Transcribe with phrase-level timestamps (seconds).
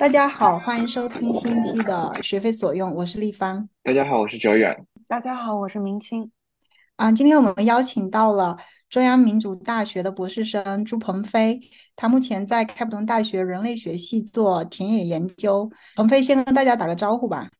[0.00, 3.68] 大家好，欢迎收听新一期的学非所用，我是立方。
[3.82, 4.74] 大家好，我是哲远。
[5.06, 6.30] 大家好，我是明清。
[6.96, 8.56] 啊，今天我们邀请到了
[8.88, 11.60] 中央民族大学的博士生朱鹏飞，
[11.96, 15.70] 他目前在开普敦大学人类学系做田野研究。
[15.94, 17.50] 鹏飞先跟大家打个招呼吧。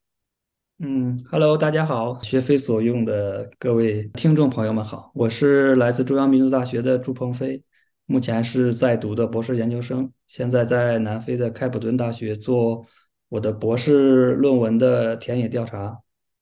[0.78, 7.62] 嗯，Hello，大家好，学非所用的各位听众朋友们好，我是来自中央民族大学的朱鹏飞。
[8.10, 12.84] 目前是在读的博士研究生，现在在南非的开普敦大学做
[13.28, 15.96] 我的博士论文的田野调查。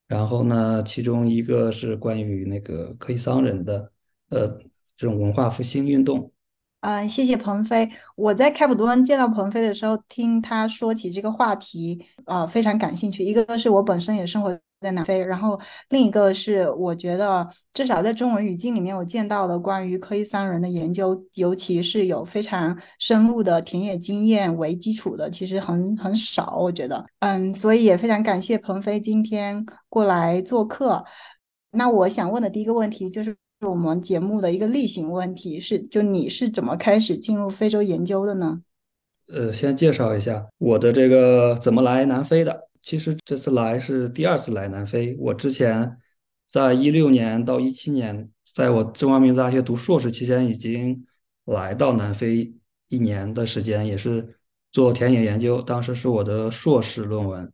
[0.06, 3.92] 然后呢，其中一个是关于那个克伊桑人的
[4.30, 4.48] 呃
[4.96, 6.32] 这种文化复兴运动。
[6.80, 7.86] 嗯，谢谢鹏飞。
[8.16, 13.22] 我在开普敦见到鹏飞的时候，听他说起这个话题，呃，非常感兴趣。
[13.22, 14.58] 一个是我本身也生活。
[14.80, 26.58] 在南非，然后另一个是我觉得至少在中文语境里面，我见到的关于科伊桑人的研究，尤其是有非常深入的田野经验为基础的，其实很很少。
[26.60, 31.04] 我觉得，嗯，所以也非常感谢鹏飞今天过来做客。
[31.72, 38.60] 那我想问的第一个问题就是我们节目的一个例行问题是：就你是怎么开始进入非洲研究的呢？
[39.34, 42.67] 呃，先介绍一下我的这个怎么来南非的。
[42.82, 45.16] 其实这次来是第二次来南非。
[45.18, 45.98] 我之前
[46.46, 51.06] 在一六年到一七年，在我中央民族大学读硕士期间，已经
[51.44, 52.54] 来到南非
[52.88, 54.38] 一年的时间，也是
[54.72, 55.60] 做田野研究。
[55.60, 57.52] 当时是我的硕士论文。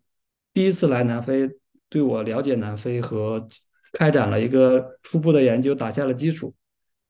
[0.52, 1.50] 第一次来南非，
[1.88, 3.48] 对我了解南非和
[3.92, 6.54] 开展了一个初步的研究打下了基础，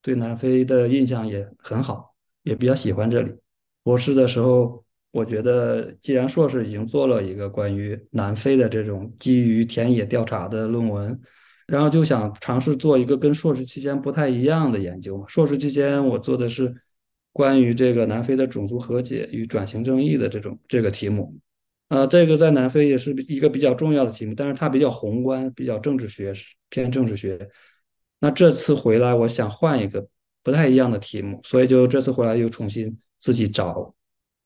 [0.01, 3.33] 对南非的印象也很好，也比较喜欢这里。
[3.83, 4.84] 博士的时候。
[5.15, 11.17] 我觉得，既然硕士已经做了一个关于南非的这种基于田野调查的论文，
[11.69, 15.25] 然后就想尝试做一个跟硕士期间不太一样的研究。
[15.29, 16.75] 硕士期间我做的是
[17.33, 21.33] 关于这个南非的种族和解与转型正义的这种这个题目，
[21.91, 26.33] 呃，这个在南非也是一个比较重要的题目，但是它比较宏观，比较政治学
[26.71, 27.49] 偏政治学。
[28.19, 30.05] 那这次回来，我想换一个
[30.43, 33.95] 不太一样的题目，所以就这次回来又重新自己找。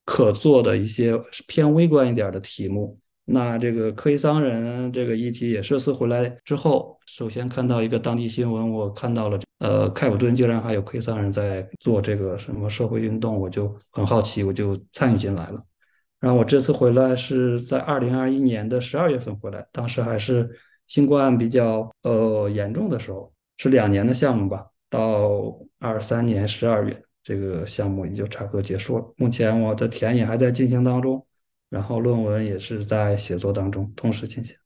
[0.09, 1.13] 可做的一些
[1.47, 15.63] 偏微观一点的题目，那这个科伊桑人这个议题也这次回来之后，首先看到一个当地新闻，我看到了，呃，开普敦竟然还有科伊桑人在做这个什么社会运动，我就很好奇，我就参与进来了。
[16.21, 20.49] 然后我这次回来是在二零二一年的十二月份回来，当时还是
[20.87, 27.03] 新冠比较呃严重的时候，是两年的项目吧，到二三年十二月。
[27.29, 29.05] 这个项目也就差不多结束了。
[29.19, 31.23] 目前我的田野还在进行当中，
[31.69, 34.57] 然后论文也是在写作当中，同时进行。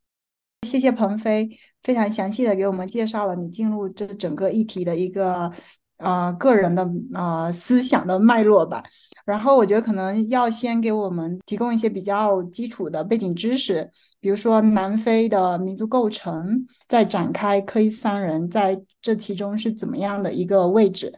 [0.64, 1.50] 谢谢鹏飞，
[1.82, 5.52] 非常详细的给我们介绍了你进入这整个议题的一个
[5.98, 8.84] 呃个人的呃思想的脉络吧。
[9.24, 13.90] 然后我觉得可能要先给我们提供一些比较基础的背景知识，
[14.20, 21.12] 比如说南非的民族构成，再展开科伊桑人在这其中是怎么样的一个位置。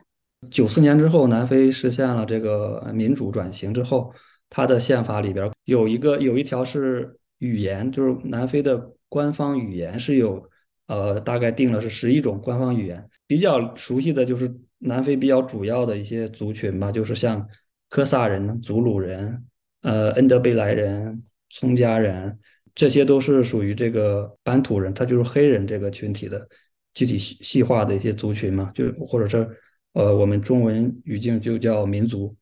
[0.50, 4.12] 九四年之后，南非实现了这个民主转型之后，
[4.48, 10.42] 它的宪法里边有一个有一条是语言，就是南非的官方语言是有，
[10.86, 13.08] 呃，大概定了是十一种官方语言。
[13.26, 17.46] 比较熟悉的就是南非比较主要的一些族群吧，就是像
[17.88, 19.44] 科萨人、祖鲁人、
[19.82, 22.38] 呃，恩德贝莱人、聪加人，
[22.74, 26.48] 这些都是属于这个班图人，他就是黑人这个群体的
[26.92, 29.48] 具体细细化的一些族群嘛，就或者是。
[29.94, 32.34] 呃，我们中文语境就叫民族，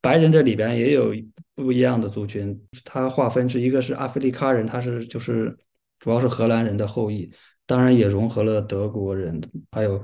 [0.00, 1.14] 白人这里边也有
[1.54, 5.56] 不一样的族群，它划分是一个是阿非利卡人，他是就是
[5.98, 7.30] 主要是荷兰人的后裔，
[7.66, 9.40] 当然也融合了德国人，
[9.72, 10.02] 还有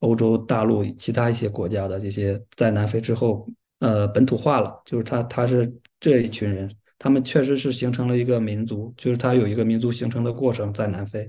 [0.00, 3.46] 欧洲大陆其他一些国家的这些在南非之后，
[3.80, 5.70] 呃，本土化了，就是他他是
[6.00, 11.28] 这一群人，他们确实是形成了一个民族，就是他有一个民族形成的过程在南非，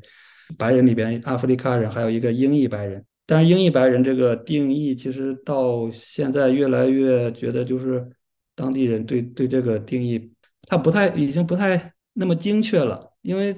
[0.58, 3.04] 白人里边阿非利卡人还有一个英裔白人。
[3.30, 8.10] 但是英裔白人这个定义，其实到现在越来越觉得，就是
[8.56, 10.34] 当地人对对这个定义，
[10.64, 13.56] 他不太已经不太那么精确了，因为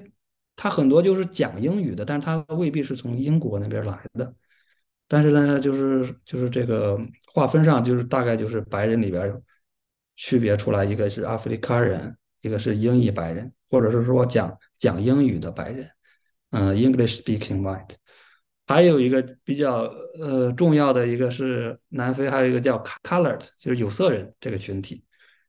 [0.57, 4.35] 他很多就是讲英语的，但是他未必是从英国那边来的。
[5.07, 6.99] 但是呢，就是就是这个
[7.33, 9.33] 划分上，就是大概就是白人里边
[10.17, 15.89] 区别出来，一个是阿弗利卡人，一个是英裔白人，或者是说讲讲英语的白人，
[16.49, 18.00] 嗯，English speaking white。
[18.71, 25.03] 还有一个比较呃重要的一个是南非，还有一个叫 colored，就是有色人这个群体。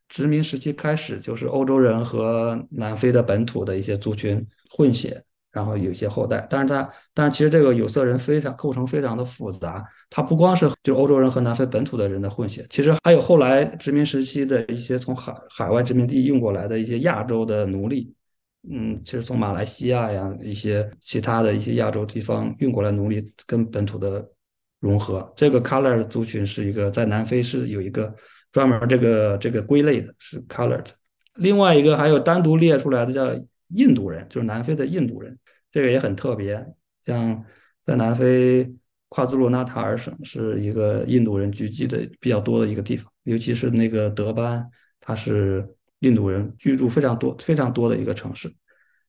[0.09, 6.47] 殖民时期开始，就是欧洲人和南非的本土的一些族群混血，然后有一些后代。
[6.51, 18.13] 但是它，但是其实这个有色人非常构成非常的复杂，它不光是就是欧洲人和南非本土的人的混血，其实还有后来殖民时期的一些从海海外殖民地运过来的一些亚洲的奴隶。
[18.71, 24.25] 嗯，其实从马来西亚呀一些其他的一些亚洲地方运过来奴隶跟本土的
[24.79, 28.15] 融合，这个 Color 族群是一个在南非是有一个
[28.53, 30.87] 专门这个这个归类的，是 Colored。
[31.35, 33.35] 另外一个还有单独列出来的叫
[33.75, 35.37] 印度人，就是南非的印度人，
[35.73, 36.65] 这个也很特别。
[37.05, 37.45] 像
[37.83, 38.73] 在南非
[39.09, 44.65] 夸祖鲁纳塔尔省是一个印度人聚集的比较多的一个地方，尤其是那个德班，
[45.01, 45.69] 它是。
[46.03, 48.53] 印度人居住非常多、非常多的一个城市，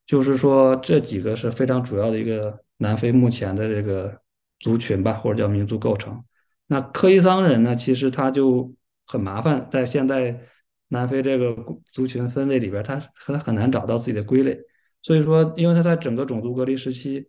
[0.05, 4.19] 就是说这几个是非常主要的一个南非目前的这个
[4.59, 6.23] 族群吧，或者叫民族构成。
[6.67, 8.73] 那科伊桑人呢，其实他就
[9.05, 10.39] 很麻烦，在现在
[10.87, 11.55] 南非这个
[11.91, 14.59] 族群分类里边，他他很难找到自己的归类。
[15.01, 17.27] 所以说，因为他在整个种族隔离时期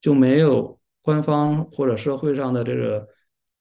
[0.00, 3.06] 就没有官方或者社会上的这个。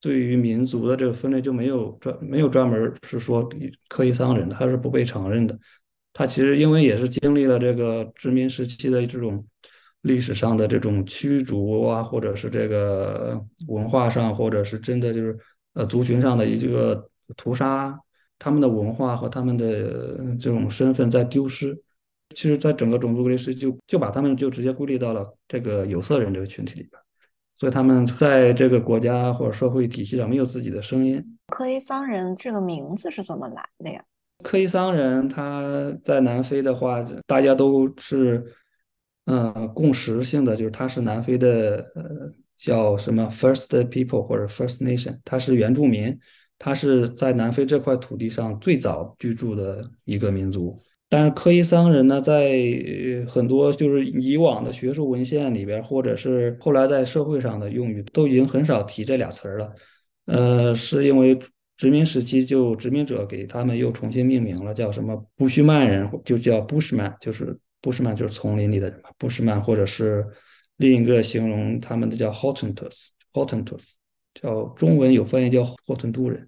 [0.01, 3.48] 对于民族的这个分类就没有专没有专门是说
[3.88, 5.57] 科伊桑人的，他是不被承认的。
[6.12, 9.45] 他其实因为也是经历了这个殖民时期的这种
[10.01, 15.38] 历史上的这种驱逐啊，或者是这个文化上，或者是真的就是
[15.74, 17.07] 呃族群上的一个
[17.38, 17.98] 屠杀，
[18.39, 21.80] 他们的文化和他们的这种身份在丢失。
[22.33, 27.00] 其实，在整个种族隔离时期，就就把他们就直接孤立到了这个有色人这个群体里边。
[27.62, 31.24] 所以他们在这个国家或者社会体系上没有自己的声音。
[31.46, 34.04] 科伊桑人这个名字是怎么来的呀？
[34.44, 38.44] 科伊桑人他在南非的话，大家都是
[39.25, 46.19] 嗯共识性的，就是他是南非的呃叫什么 First People 或者 First Nation，他是原住民，
[46.58, 50.81] 他是在南非这块土地上最早居住的一个民族。
[51.13, 52.58] 但是科伊桑人呢，在
[53.28, 59.75] 很多就是以往的学术文献里边，或者是后来在社会上的用语，都已经很少提这俩词儿了。
[60.28, 61.38] 呃，是因为
[61.75, 70.25] 殖民时期就殖民者给他们又重新命名了，叫什么布须曼人，就叫布什曼就是布什曼就是丛林里的人嘛，布什曼，或者是
[70.78, 73.84] 另一个形容他们的叫 Hottentots，Hottentots，
[74.34, 76.48] 叫中文有翻译叫霍顿都人。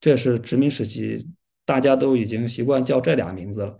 [0.00, 1.28] 这是殖民时期，
[1.64, 3.76] 大家都已经习惯叫这俩名字了。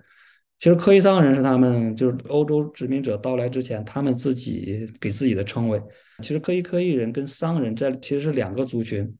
[0.60, 5.82] 其实科伊桑人是他们就是欧洲殖民者到来之前，他们自己给自己的称谓。
[6.20, 9.10] 其实科伊科伊人跟桑人这其实是两个族群，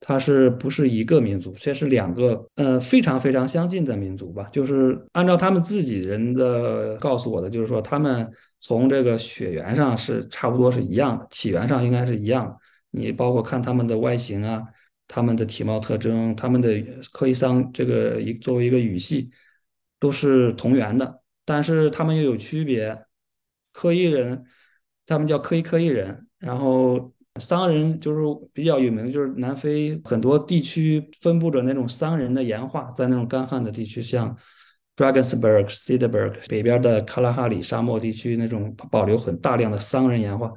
[0.00, 1.54] 它是不是一个民族？
[1.56, 4.44] 这是两个呃非常非常相近的民族吧。
[4.52, 8.28] 就是按照他们自己人的告诉我的，就是说他们
[8.60, 12.56] 从这个血缘上是差不多是一样的，起源上应该是一样的。
[12.90, 14.60] 你包括看他们的外形啊，
[15.06, 19.30] 他们的体貌特征，他们的科伊桑这个一作为一个语系。
[20.00, 23.06] 都是同源的，但是他们又有区别。
[23.72, 24.44] 科伊人，
[25.06, 34.36] 他们叫科伊科伊人，然后桑人就是比较有名，就是南非很多地区分布着那种桑人的岩画，在那种干旱的地区，像
[34.96, 40.52] Drakensberg、Cederberg 北边的卡拉哈里沙漠地区那种保留很大量的桑人岩画。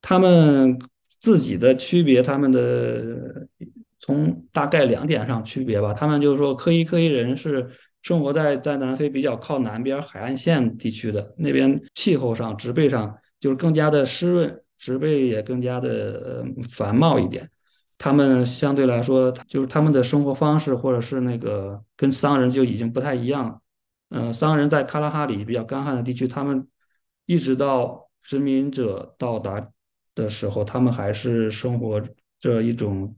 [0.00, 0.78] 他们
[1.20, 3.46] 自己的区别，他们的
[4.00, 5.92] 从大概两点上区别吧。
[5.92, 7.70] 他们就是说，科伊科伊人是。
[8.02, 17.50] 生活在在南非比较靠南边海岸线地区的那边，气候上、植被上就是更加的湿润，植被也更加的繁茂一点。
[17.98, 23.60] 他们相对来说，就是他们的生活方式或者是那个跟桑人就已经不太一样了。
[24.10, 26.66] 嗯，桑人在卡拉哈里比较干旱的地区，他们
[27.26, 29.68] 一直到殖民者到达
[30.14, 32.00] 的时候，他们还是生活
[32.40, 33.14] 着一种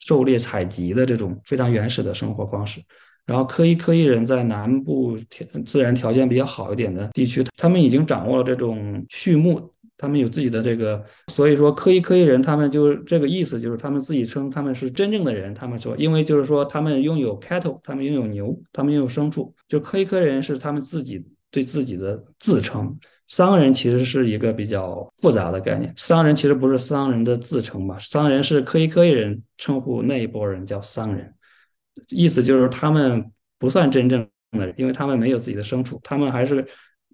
[0.00, 2.82] 狩猎采集的这种非常原始的生活方式。
[3.26, 9.60] 然后科伊科伊人在南部条自然条件比较好一点的地区，他们已经掌握了这种畜牧，
[9.96, 15.54] 他们有自己的这个，所以说科伊科伊人他们就是这个意思，就是他们自己称他们是真正的人。
[15.54, 22.94] 他们说，因为就是说他们拥有 cattle，他们拥有牛，他们拥有牲畜，就科伊科人是他们自己对自己的自称。
[23.26, 27.96] 商人其实是一个比较复杂的概念，商人其实不是商人的自称吧？
[27.98, 31.32] 商人是科伊科伊人称呼那一波人叫商人。
[32.08, 36.66] 意思就是他们不算真正的，因为他们没有自己的牲畜，他们还是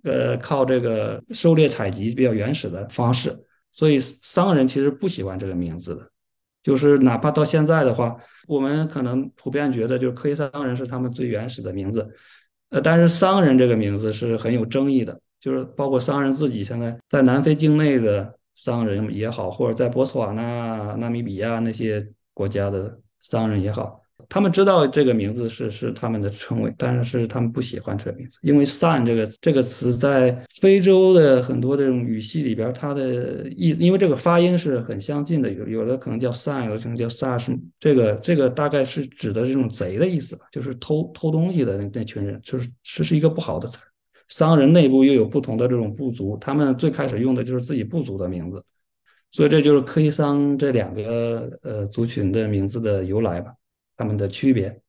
[0.02, 3.36] 呃靠这个狩猎采集比较原始的方式，
[3.72, 6.10] 所以商人其实不喜欢这个名字的。
[6.62, 8.14] 就是哪怕到现在的话，
[8.46, 12.06] 我们可能普遍觉得就是科伊桑人是他们最原始的名字，
[12.68, 24.02] 呃，但是商人这个名字是很有争议的，就是包括商人自己现在在南非境内的商人也好，或者在博茨瓦纳、纳米比亚那些国家的商人也好。
[24.30, 43.90] 他们知道这个名字是是他们的称谓，但是他们不喜欢这个名字，因为 “sun” 这个这个词在非洲的很多这种语系里边，它的意，因为这个发音是很相近的，有有的可能叫 “sun”，有的可能叫 “sash”，这个这个大概是指的这种贼的意思吧，就是偷偷东西的那那群人，就是这是一个不好的词儿。
[44.28, 48.62] 商人内部又有不同的这种部族，他们最开始用的就是自己部族的名字。
[49.32, 53.52] 所以这就是科伊桑这两个呃族群的名字的由来吧，
[54.00, 54.80] 他们的区别。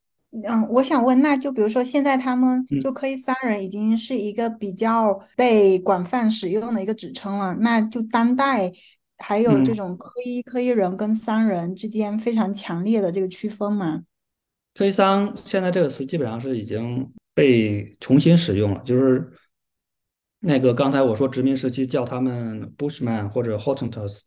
[0.47, 8.71] 嗯，我想问，那就比如说现在他们嗯就科伊三人已经是一个比较被广泛使用的一个指称了，那就当代
[9.17, 14.03] 还有这嗯，种科伊科伊人跟三人之间非常强烈的这个区分吗？
[14.73, 19.29] 科伊桑现在这个词基本上是已经被重新使用了，就是
[20.39, 24.21] 那个刚才我说殖民时期叫他们 Bushman 或者 Hottentots，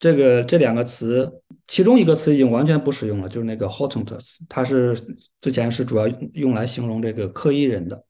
[0.00, 4.94] 这个这两个词，其中一个词已经完全不使用了，就是那个 Hottentots，它是
[5.40, 8.04] 之前是主要用来形容这个科伊人的，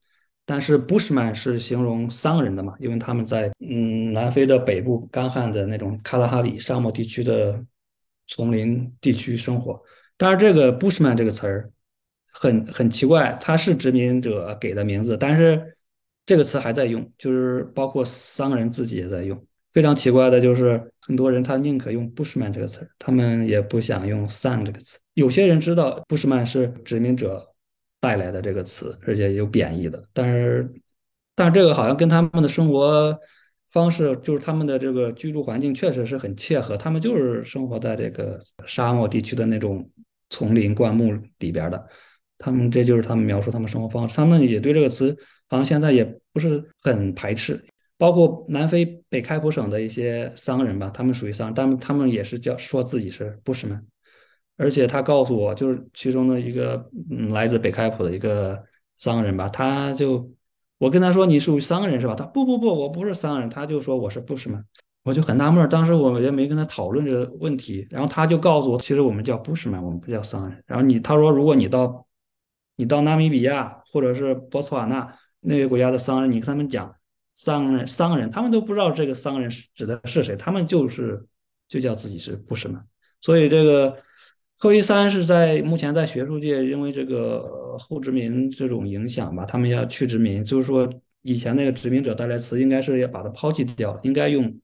[0.44, 7.64] 但是 Bushman 是形容桑人的嘛，因为他们在嗯南非的北部干旱的那种卡拉哈里沙漠地区的
[8.26, 9.80] 丛林地区生活。
[10.16, 11.70] 当然，这个 Bushman 这个词儿
[12.32, 15.76] 很很奇怪，它是殖民者给的名字，但是
[16.26, 19.44] 这个词还在用，就是包括商人自己也在用。
[19.74, 25.00] 非常奇怪的就是，很多人他宁可用 Bushman 这个词儿，他们也不想用 Sun 这个词。
[25.14, 27.44] 有些人知道 Bushman 是殖民者
[28.00, 30.72] 带来的这个词，而且有贬义的，但是，
[31.34, 33.18] 但是这个好像跟他们的生活
[33.70, 39.90] 方式，就是他们的这个居住环境确实是很切合，他们就是生活在这个沙漠地区的那种
[40.28, 41.84] 丛林灌木里边的，
[42.38, 45.16] 他们这就是他们描述他们生活方式，他们也对这个词
[45.48, 47.60] 好像现在也不是很排斥。
[48.04, 53.80] 包括南非北开普省的一些商人吧，他们属于商人，他们他们也是叫说自己是 Bushman，
[54.58, 58.62] 而且他告诉我，就是其中的一个嗯来自北开普的一个
[58.96, 60.30] 商人吧，他就
[60.76, 62.14] 我跟他说你属于商人是吧？
[62.14, 64.62] 他不不不，我不是商人，他就说我是 Bushman，
[65.02, 70.62] 我就很纳闷，当时我也没跟他讨论这个问题，然后他就告诉我，其实我们叫 Bushman，我们不叫商人。
[70.66, 72.06] 然后你他说如果你到
[72.76, 76.94] 你到纳米比亚或者是博茨瓦纳那些国家的商人，你跟他们讲。
[77.34, 81.26] 商人，商人，他们都不知道这个商人是指的是谁，他们就是
[81.66, 82.80] 就叫自己是布什么。
[83.20, 83.96] 所以这个
[84.60, 90.88] 科伊三是在目前在学术界，因为这个后殖民这种影响吧，他们要去殖民，就是说
[91.22, 94.60] 以前那个殖民者带来词，应该是要把它抛弃掉，应该用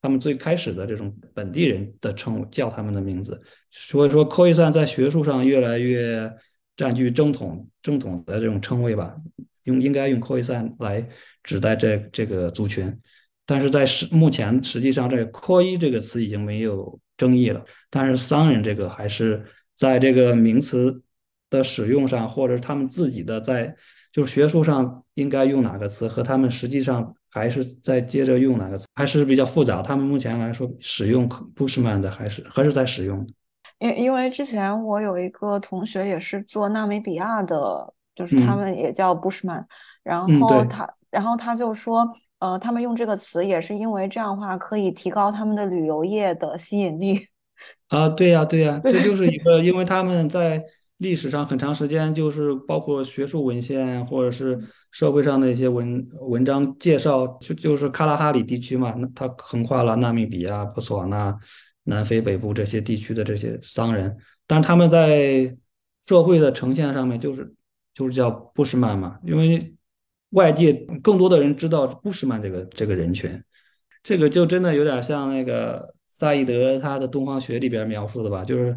[0.00, 3.42] 他们最开始的这种本地人的称呼叫他们的名字。
[3.70, 6.32] 所以说，科伊三在学术上越来越
[6.76, 9.16] 占据正统正统的这种称谓吧，
[9.64, 11.08] 用应该用科伊三来。
[11.42, 12.96] 指代这这个族群，
[13.44, 17.64] 但是在实目前实际上，这个“科伊”这个词已经没有争议了。
[17.90, 19.44] 但是“商人”这个还是
[19.76, 21.02] 在这个名词
[21.50, 23.74] 的使用上，或者他们自己的在
[24.12, 29.82] 就是学术上应该用哪个词，和他们实际上还是在接着用哪个词，还是比较复杂。
[29.82, 33.26] 他们目前来说，使用 Bushman 的还是还是在使用。
[33.80, 39.64] 因因为之前我有一个同学也是做纳米比亚的，就是他们也叫 Bushman，
[40.04, 40.88] 然后他。
[41.12, 47.28] 然后他就说，呃，他们用这个词也是因为这样的话可以提高他们的旅游业的吸引力。
[47.88, 50.64] 啊，对呀，对呀，这就是一 个，因为他们在
[50.96, 54.58] 历史上很长时间，就是包括学术文献或者是
[54.90, 61.38] 社会上的一些文文章介绍，就就是卡拉哈里地区嘛，那它横跨了纳米比亚、博茨瓦纳、
[61.84, 64.16] 南非北部这些地区的这些商人，
[64.46, 65.54] 但是他们在
[66.04, 67.54] 社会的呈现上面就是
[67.92, 69.74] 就是叫布什曼嘛，因为。
[70.32, 70.72] 外界
[71.02, 73.42] 更多的人知道布什曼这个这个人群，
[74.02, 78.76] 这个就真的有点像那个萨义德他的东方学里边描述的吧，就是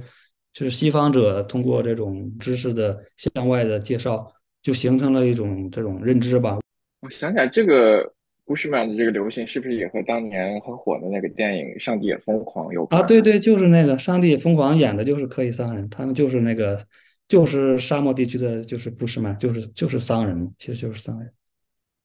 [0.54, 4.26] 就是西方者通过这种知识的向外的介绍，
[4.62, 6.60] 就形成了一种这种认知吧。
[7.02, 8.14] 我想起来，这个
[8.46, 13.06] 布什曼的这个流行是不是也和当年很火的那个电影《上帝也疯狂》有关啊？
[13.06, 16.80] 对对，就是那个《上帝也疯狂》演的就是科伊桑人，他们就是那个
[17.28, 21.32] 就是沙漠地区的就是布什曼，就是就是桑人，其实就是桑人。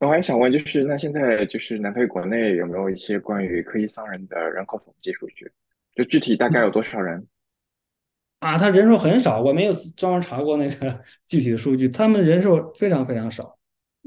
[0.00, 5.50] 我还想问，就是那现在就是南非国内有没有一些关于科伊桑人的人口统计数据？
[5.94, 7.26] 就具体大概有多少人？
[8.40, 11.86] 啊，他人数很少，我没有专门查过那个 具体的数据。
[11.86, 13.58] 他们人数非常非常少，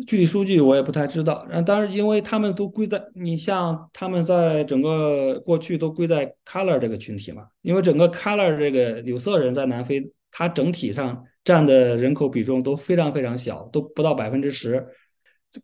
[0.07, 1.45] 具体数据我也不太知道。
[1.47, 14.83] 然后，当然，因为他们都归在你像他们在整个过去都归在 Color 这个群体嘛，因为整个 Color 这个有色人在南非，它整体上占的人口比重都非常非常小，都不到百分之十。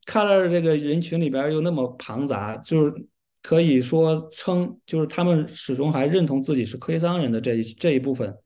[0.05, 2.93] Color 这个人群里边又那么庞杂，就是
[3.41, 8.37] 可以说称，就是他们始终还认同自己是科伊桑人的这一这一部分，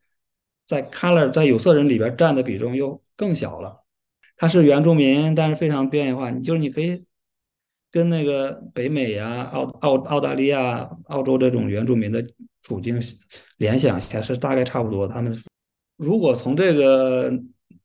[0.66, 3.84] 在 color 在有色人里边占的比重又更小了。
[4.36, 6.30] 他是原住民，但是非常边缘化。
[6.32, 7.04] 你就是你可以
[7.92, 12.26] 跟那个北美啊、澳澳澳大利亚、澳洲这种原住民的
[12.62, 13.00] 处境
[13.58, 15.08] 联想一下，是大概差不多。
[15.08, 15.44] 他们
[15.98, 17.32] 如果从这个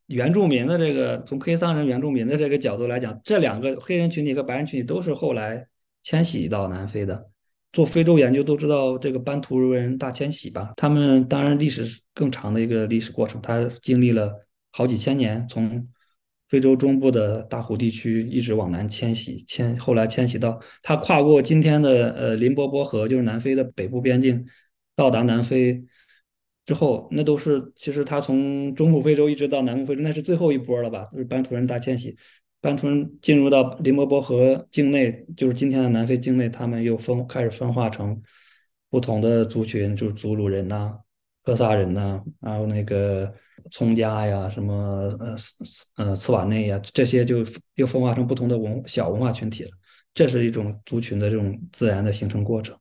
[0.09, 5.67] 原住民的这个从黑桑人原住民的这个角度来讲，这两个黑人群体和白人群体都是后来
[6.03, 7.31] 迁徙到南非的。
[7.73, 10.73] 做非洲研究都知道这个班图人大迁徙吧？
[10.77, 11.85] 他们当然历史
[12.15, 14.33] 更长的一个历史过程，它经历了
[14.73, 15.87] 好几千年，从
[16.49, 24.47] 非洲中部的大湖地区一直往南迁徙，迁后来迁徙到它跨过今天的呃林波波河，就是南非的北部边境，
[24.97, 25.85] 到达南非
[26.69, 31.09] 之后，那都是其实他从中部非洲一直到南部非洲，那是最后一波了吧？
[31.11, 32.15] 就是班图人大迁徙。
[32.61, 38.21] 班图人进入到林波波河境内，就是今天的南非境内，他们又分开始分化成
[38.91, 40.93] 不同的族群，就是祖鲁人呐、
[41.43, 43.33] 科萨人呐，还有那个
[43.71, 44.75] 葱加呀、什么
[45.19, 45.35] 呃
[45.97, 47.43] 呃茨瓦内呀，这些就
[47.77, 49.71] 又分化成不同的文小文化群体了。
[50.13, 52.77] 这是一种族群的这种自然的形成过程。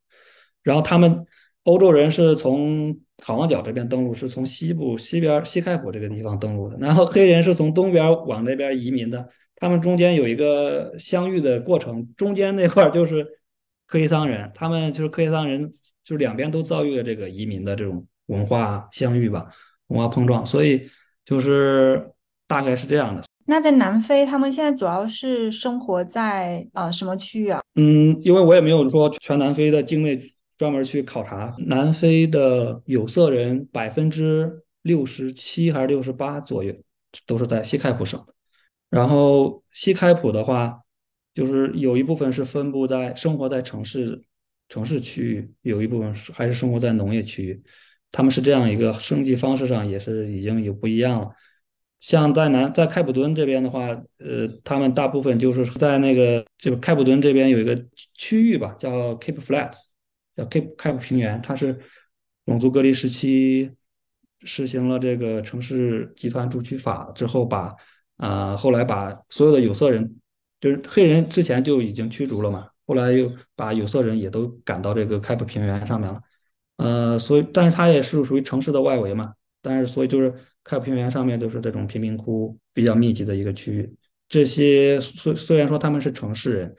[0.61, 1.25] 然后他们
[1.67, 9.27] 欧洲人是从好望角这边登陆，是从西部西边西开普这个地方登陆的，然后黑人是从东边往那边移民的。
[9.57, 13.27] 他们中间有一个相遇的过程，中间那块就是
[13.85, 15.69] 科伊桑人，他们就是科伊桑人，
[16.05, 19.47] 就是两边都遭遇了这个移民的这种文化相遇吧，
[19.87, 20.89] 文化碰撞，所以
[21.25, 22.11] 就是
[22.47, 23.23] 大概是这样的。
[23.45, 27.59] 那在南非，他们现在主要是生活在呃什么区域啊？
[27.75, 30.17] 嗯，因为我也没有说全南非的境内
[30.57, 36.73] 专门去考察，南非的有色人百分之六十七还是六十八左右
[37.25, 38.23] 都是在西开普省。
[38.89, 40.79] 然后西开普的话，
[41.33, 44.23] 就是有一部分是分布在生活在城市
[44.69, 47.61] 城市区域，有一部分是还是生活在农业区域。
[48.11, 51.29] 他们是这样一个生计方式上也是已经有不一样了。
[51.99, 53.87] 像在南在开普敦这边的话，
[54.19, 59.73] 呃，他们大部分就是在那个就是开普敦这边有一个区域吧，叫 Cape Flat，
[60.37, 61.77] 叫 Cape 开普平原，它是
[62.45, 63.69] 种族隔离时期
[64.43, 67.75] 实行了这个城市集团住区法之后把。
[68.17, 70.15] 啊，后来把所有的有色人，
[70.59, 76.19] 就是黑人之前就已经驱逐了嘛，后来又把有色人也都赶到这个开普平原上面了，
[76.77, 83.95] 呃，所以但是它也是属于城市的外围嘛，但是所以就是开普平原上面都是这种贫民窟比较密集的一个区域，
[84.27, 86.75] 这些虽虽然说他们是城市人，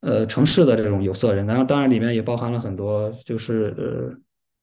[0.00, 4.16] 呃，城市的这种有色人，然后当然里面也包含了很多就是呃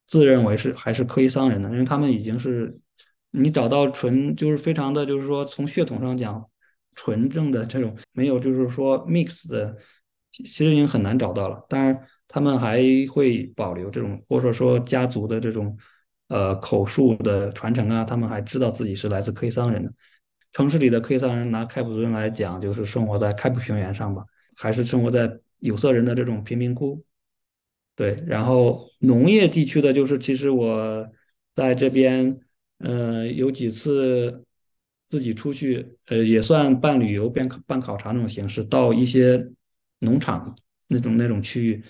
[0.07, 2.77] 自认为是还是科伊桑人的，因为他们已经是。
[3.37, 6.41] 你找到纯就是非常的，就是说从血统上讲，
[6.95, 9.75] 纯正的这种没有就是说 mix 的，
[10.31, 11.61] 其实已经很难找到了。
[11.67, 15.77] 当然，他们还会保留这种或者说家族的这种
[16.29, 19.91] 呃口述的传承啊，他们还知道自己是来自克伊桑人的。
[20.53, 24.23] 城市里的克伊桑人拿开普敦来讲，就是生活在开普平原上吧，
[24.55, 27.03] 还是生活在有色人的这种贫民窟。
[27.95, 31.07] 对，然后农业地区的就是其实我
[31.55, 32.39] 在这边。
[32.79, 34.43] 呃，有几次
[35.07, 39.41] 自己出去，呃，也算半旅游、半半考察那种形式，到一些
[39.99, 40.53] 农场
[40.87, 41.81] 那种那种区域，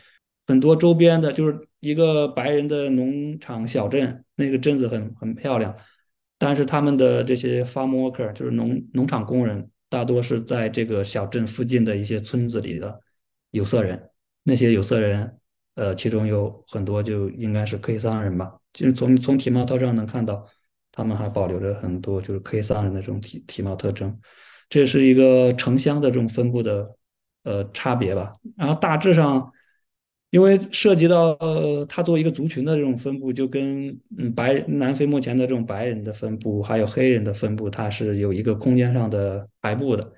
[0.45, 5.75] 很多周边的，就是一个白人的农场小镇，那个镇子很很漂亮，
[6.37, 12.99] 但是他们的这些 farm worker 就是农农场工人，大多是在这个小镇附近的一些村子里的
[13.51, 14.09] 有色人，
[14.43, 15.39] 那些有色人，
[15.75, 20.45] 呃，其中有很多就应该是克伊桑人吧，就是从从体貌特征能看到。
[20.97, 24.17] 他们还保留着很多就是可以桑人的这种体体貌特征，
[24.69, 26.89] 这是一个城乡的这种分布的
[27.43, 28.31] 呃差别吧。
[28.55, 29.51] 然后大致上，
[30.35, 40.11] 因为涉及到呃它作为一个族群的这种分布，就跟嗯白南非目前的这种白人的分布，还有黑人的分布，它是有一个空间上的排布的。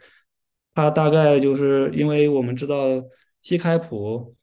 [0.74, 3.04] 它大概就是因为我们知道
[3.44, 4.34] 西开普，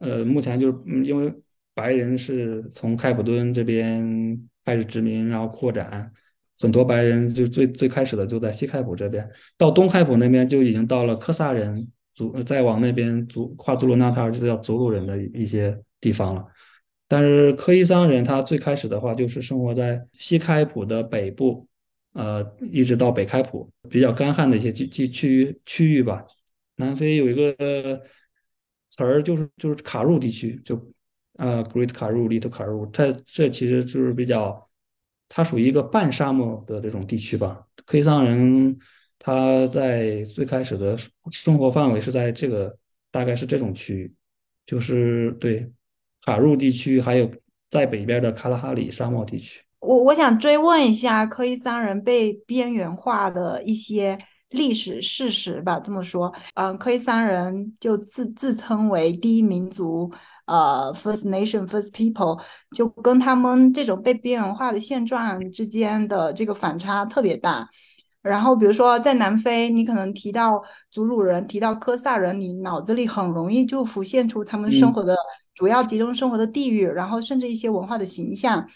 [0.00, 1.32] 呃目前就是因为
[1.72, 4.46] 白人是从开普敦这边。
[4.66, 6.10] 开始殖民，然后扩展，
[6.58, 16.44] 很多白人就最最开始的就在西开普这边，到东开普那边就已经到了科萨人足，再往那边足跨祖鲁纳塔尔就是叫祖鲁人的一些地方了。
[17.08, 21.66] 但是科伊桑人他最开始的话就是生活在西开普的北部，
[22.12, 26.24] 呃，一直到北开普比较干旱的一些地地区区域吧。
[26.76, 27.54] 南非有一个
[28.90, 30.80] 词儿就是就是卡入地区就。
[31.36, 34.70] 呃，Great Karoo、Little Karoo，它这其实就是比较，
[35.28, 37.66] 它属于一个半沙漠的这种地区吧。
[37.84, 38.78] 科伊桑人
[39.26, 40.94] 他在最开始的
[41.30, 42.76] 生活范围是在这个，
[43.10, 44.14] 大概是这种区域，
[44.66, 45.66] 就是对
[46.26, 47.30] 卡入地区，还有
[47.70, 49.62] 在北边的卡拉哈里沙漠地区。
[49.80, 54.18] 我我想追问一下科伊桑人被边缘化的一些
[54.50, 55.80] 历史事实吧。
[55.80, 60.12] 这么说，嗯，科伊桑人就自自称为第一民族，
[60.44, 62.42] 呃，First Nation, First People，
[62.76, 67.66] 就跟他们这种被边缘化的现状之间的这个反差特别大。
[68.24, 75.14] 然后，比如说在南非，你可能提到祖鲁人、提到科萨人，你脑子里很容易就浮现出他们生活的
[75.54, 78.66] 主要集中生活的地域，然后甚至一些文化的形象。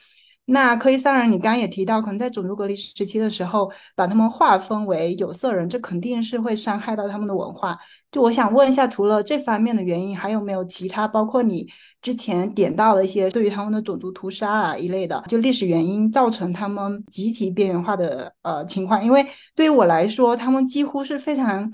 [0.50, 7.78] 那科伊桑人，你刚刚也提到，可能在种族隔离时期的时候，把他们划分为有色人，这肯定是会伤害到他们的文化。
[8.10, 11.68] 就我想问一下，除了这方面的原因，还有没有其他，包括你
[12.00, 19.04] 之前点到的一些对于他们的种族屠杀啊一类的，就历史原因造成他们极其边缘化的呃情况？
[19.04, 21.70] 因为对于我来说，他们几乎是非常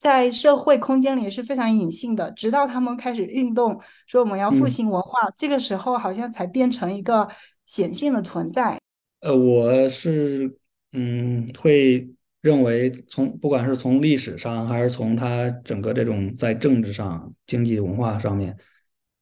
[0.00, 7.28] 在社会空间里是非常隐性的，直到他们开始运动，说我们要复兴文化，这个时候好像才变成一个。
[7.66, 8.80] 显性的存在，
[9.20, 10.56] 呃，我是
[10.92, 12.08] 嗯，会
[12.40, 18.56] 认为从不管是从历史上，还是从它整个这种在政治上、经济文化上面，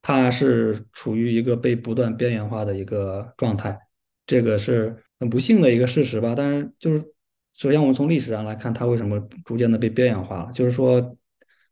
[0.02, 3.78] 它是处于一个被不断边缘化的一个状态，
[4.26, 6.34] 这个是很不幸的一个事实吧。
[6.36, 7.00] 但是就是，
[7.54, 10.52] 首先我们从历史上来看，它为什么逐渐的被边缘化了？
[10.52, 11.16] 就是说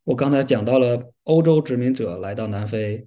[0.05, 3.07] 我刚才讲到了欧洲殖民者来到南非，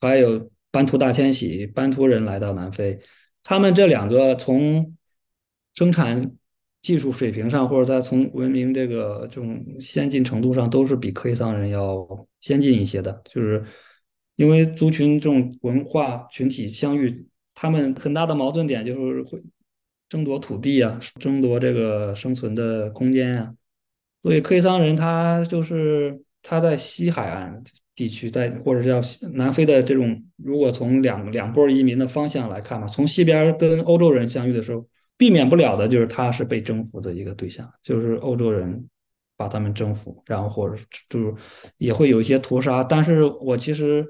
[0.00, 0.50] 还有。
[0.74, 2.98] 班图大迁徙，班图人来到南非，
[3.44, 4.96] 他们这两个从
[5.72, 6.32] 生产
[6.82, 13.22] 技术水平上，或者在从文明这个这种先进程度上，都是比科伊桑人要先进一些的。
[13.24, 13.64] 就是
[14.34, 19.40] 因为族群这种文化群体相遇，他们很大的矛盾点就是会
[20.08, 23.54] 争夺土地啊，争夺这个生存的空间啊。
[24.24, 27.62] 所以科伊桑人他就是他在西海岸。
[27.94, 29.00] 地区在或者叫
[29.34, 38.88] 南非的这种，如果从两两波移民的方向来看嘛，从西边跟欧洲人相遇的时候，避免不了的就是他是被征服的一个对象，就是欧洲人
[39.36, 40.76] 把他们征服，然后或者
[41.08, 41.34] 就是
[41.76, 42.82] 也会有一些屠杀。
[42.82, 44.04] 但是我其实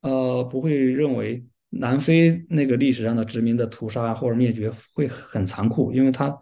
[0.00, 6.36] 呃不会认为南非那个历史上的殖民的屠杀或者灭绝会很残酷，因为它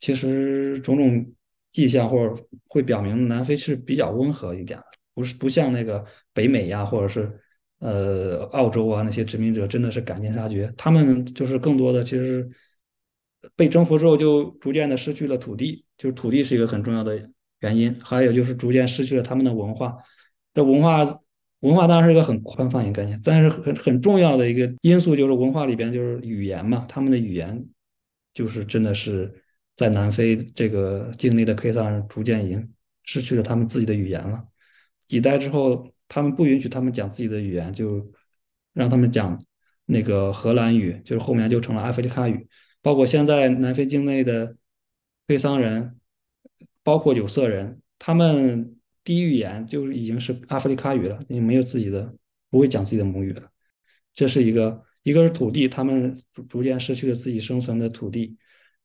[0.00, 1.30] 其实种种
[1.70, 2.34] 迹象或者
[2.68, 4.86] 会表明南非是比较温和一点的。
[5.14, 7.30] 不是不像那个北美呀，或者是
[7.78, 10.72] 呃澳洲啊那些殖民者，真的是赶尽杀绝。
[10.76, 12.48] 他们就是更多的，其实
[13.56, 17.94] 被征服之后，就逐渐的失去了土地，就是土地是一个很重要的原因。
[18.02, 19.96] 还有就是逐渐失去了他们的文化。
[20.54, 21.04] 这文化
[21.60, 27.64] 文化当然是一个很宽泛一个概念，但是很很重要的一个因素就是文化里边就是语言嘛，他们的语言
[28.34, 29.32] 就是真的是
[29.76, 32.72] 在南非这个境内的科萨人逐渐已经
[33.04, 34.44] 失去了他们自己的语言了。
[35.12, 38.10] 几代之后，他们不允许他们讲自己的语言，就
[38.72, 39.38] 让他们讲
[39.84, 42.48] 那个荷兰语，就是后面就成了阿非利卡语。
[42.80, 44.56] 包括现在南非境内的
[45.26, 46.00] 菲桑人，
[46.82, 52.14] 包括有色人，他们第一语言就已经是阿非利卡语了，也没有自己的，
[52.48, 53.50] 不会讲自己的母语了。
[54.14, 58.34] 这是一个，一个是土地，他们逐逐渐失去了自己生存的土地；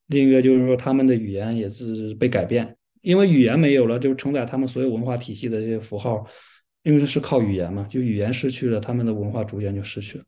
[0.08, 2.76] 另一个就是说，他们的语言也是被改变。
[3.02, 6.26] 因为语言没有了，就承载他们所有文化体系的这些符号，
[6.84, 10.24] 因为是靠语言嘛，就语言失去了，他们的文化逐渐就失去了。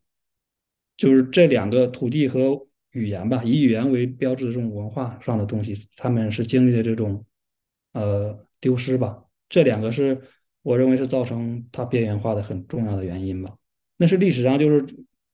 [0.96, 2.60] 就是这两个土地和
[2.92, 7.24] 语言吧，以语言为标志的这种文化上的东西，他们是经历了这种
[7.92, 9.22] 呃丢失吧。
[9.48, 10.20] 这两个是
[10.62, 13.54] 我认为是造成它边缘化的很重要的原因吧。
[13.96, 14.84] 那是历史上就是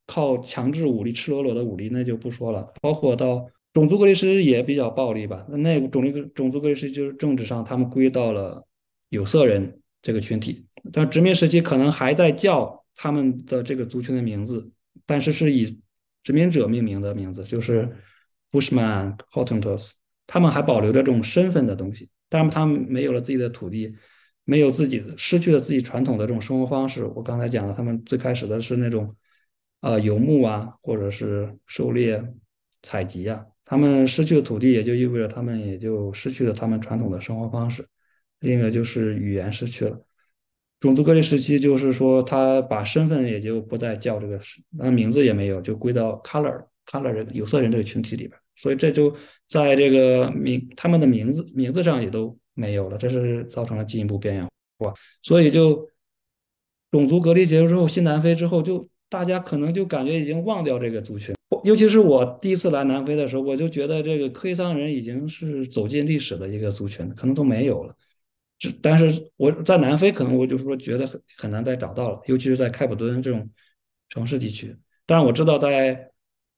[0.07, 3.46] 靠强制武力、赤裸裸的武力，那就不说了，包括到。
[3.77, 5.45] 种族隔离实施也比较暴力吧？
[5.51, 8.67] 那那种族种族隔离实施就是政治上，他们归到了
[9.11, 10.67] 有色人这个群体。
[10.91, 14.67] 但殖民时期可能还在叫他们的这个族群的名字，
[15.05, 15.79] 但是是以
[16.23, 17.87] 殖民者命名的名字，就是
[18.51, 19.91] Bushman、Hottentots。
[20.27, 23.95] 他们还保留着这种身份的东西，但是他们没有了自己的土地，
[24.45, 27.05] 没有自己，失去了自己传统的这种生活方式。
[27.05, 29.15] 我刚才讲了，他们最开始的是那种
[29.81, 32.25] 啊游牧啊，或者是狩猎、
[32.83, 33.45] 采集啊。
[33.67, 37.85] 他们失去了土地，也就意味着他们也就失去了他们传统的生活方式。
[38.41, 40.01] 另一个就是语言失去了。
[40.79, 44.39] 种族隔离时期，就是说他把身份也就不再叫这个，
[44.71, 48.39] 那名字也没有，就归到 color color 人有色人这个群体里边。
[48.55, 49.15] 所以这就
[49.49, 54.49] 在这个名他们的名字名字上也都没有了，这是造成了进一步边缘
[54.79, 54.95] 化。
[55.23, 55.87] 所以就
[56.91, 61.36] 种族隔离结束之后，新南非之后，就大家可能就感觉已经忘掉这个族群。
[61.67, 67.93] 尤其是我第一次来南非的时候，我就觉得这个科伊桑人已经是走进历史的一个族群，可能都没有了。
[68.81, 73.51] 但是我在南非，可能我就是说觉得很很难再找到了，尤其是在开普敦这种
[74.09, 74.77] 城市地区。
[75.05, 76.09] 但是我知道在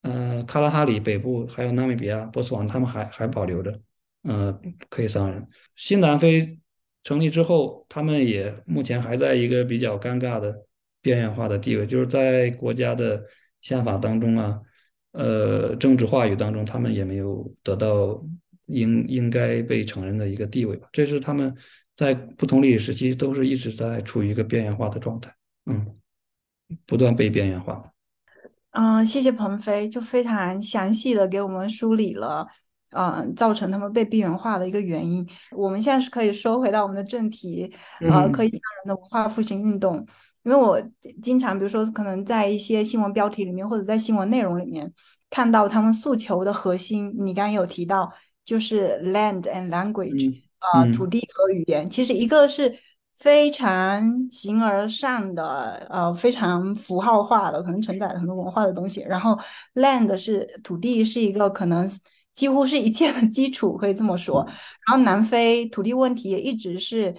[0.03, 3.81] 呃，卡拉哈里北部还有纳米比亚、波斯湾，他们还还保留着，
[4.23, 4.53] 呃，
[4.91, 5.45] 科伊桑人。
[5.75, 6.61] 新南非
[7.03, 10.67] 成立之后，他们也目前还在一个比较尴尬的
[11.01, 13.25] 边缘化的地位，就是在国家的
[13.61, 14.61] 宪法当中啊，
[15.19, 18.25] 呃，政治话语当中，他们也没有得到
[18.67, 20.89] 应应该被承认的一个地位吧。
[20.93, 21.53] 这是他们
[21.97, 25.35] 在不同历史时期都是一直在处于一个边缘化的状态，
[25.67, 25.85] 嗯，
[26.87, 27.93] 不断被边缘化。
[28.71, 32.47] 嗯，谢谢鹏飞，就非常详细的给我们梳理了，
[32.93, 35.29] 嗯，造成他们被边缘化的一个原因。
[35.51, 40.07] 我们现在是可以说回到我们的正题，呃，可以三人的文化复兴运动。
[40.49, 40.83] 因为我
[41.23, 44.91] 经常，比如说，可能在一些新闻标题里面，或者在新闻内容里面
[45.29, 48.11] 看到他们诉求的核心，你刚刚有提到，
[48.45, 51.89] 就是 land and language，啊，土地和语言。
[51.91, 52.79] 其实一个是。
[53.21, 59.01] 非常形而上的，呃，非常符号化的，可能承载了很多文化的东西。
[59.01, 59.37] 然后
[59.75, 61.85] ，land 是土地，是一个可能
[62.33, 64.45] 几乎是一切的基础，可以这么说。
[64.87, 67.13] 然后，南非土地问题也一直是，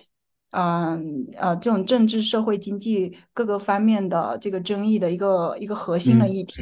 [0.51, 6.61] 嗯呃，这种政治、社会、经济各个方面的这个争议的一个一个核心的议题。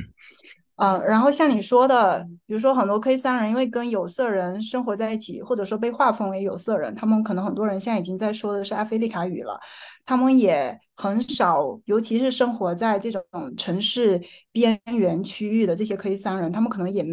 [0.80, 9.60] 嗯，然后像你说的，比如说很多 K 三人，因为跟有色人生活在一起，或者说被划分为有色人，他们可能很多人现在已经在说的是阿非利卡语了。
[10.06, 13.24] 他们也很少，尤其是生活在这种
[13.58, 14.22] 城市
[14.52, 17.04] 边缘区域的这些 K 三人，他们可能也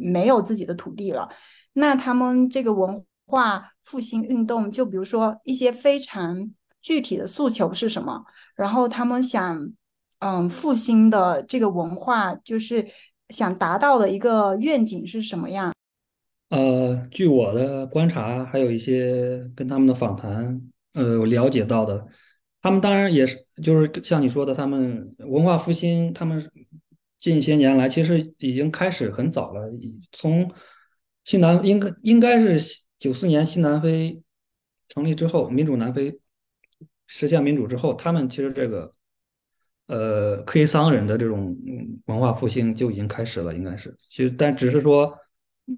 [0.00, 1.28] 没有自己的土地了。
[1.74, 8.24] 那他们这个文化复兴运动，就比如说一些非常具体的诉求是什么？
[8.54, 9.72] 然后他们想，
[10.20, 12.86] 嗯，复兴的这个文化就是。
[13.28, 15.72] 想达到的一个愿景是什么样？
[16.50, 20.60] 呃，据我的观察，还有一些跟他们的访谈，
[20.92, 22.06] 呃，了解到的，
[22.60, 26.46] 他们当然也是，就是像你说的，他们文化复兴，他们
[27.18, 29.62] 近些年来其实已经开始很早了，
[30.12, 30.52] 从
[31.24, 34.22] 新南应该应该是九四年新南非
[34.88, 36.20] 成立之后，民主南非
[37.08, 38.94] 实现民主之后，他们其实这个。
[39.86, 41.54] 呃，科伊桑人的这种
[42.06, 45.12] 文化复兴就已经开始了，应该是，就但只是说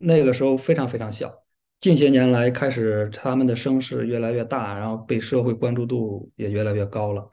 [0.01, 1.35] 那个时候非常非常小。
[1.81, 7.31] 近些年来开始，他们的声势越来越大，然后被社会关注度也越来越高了。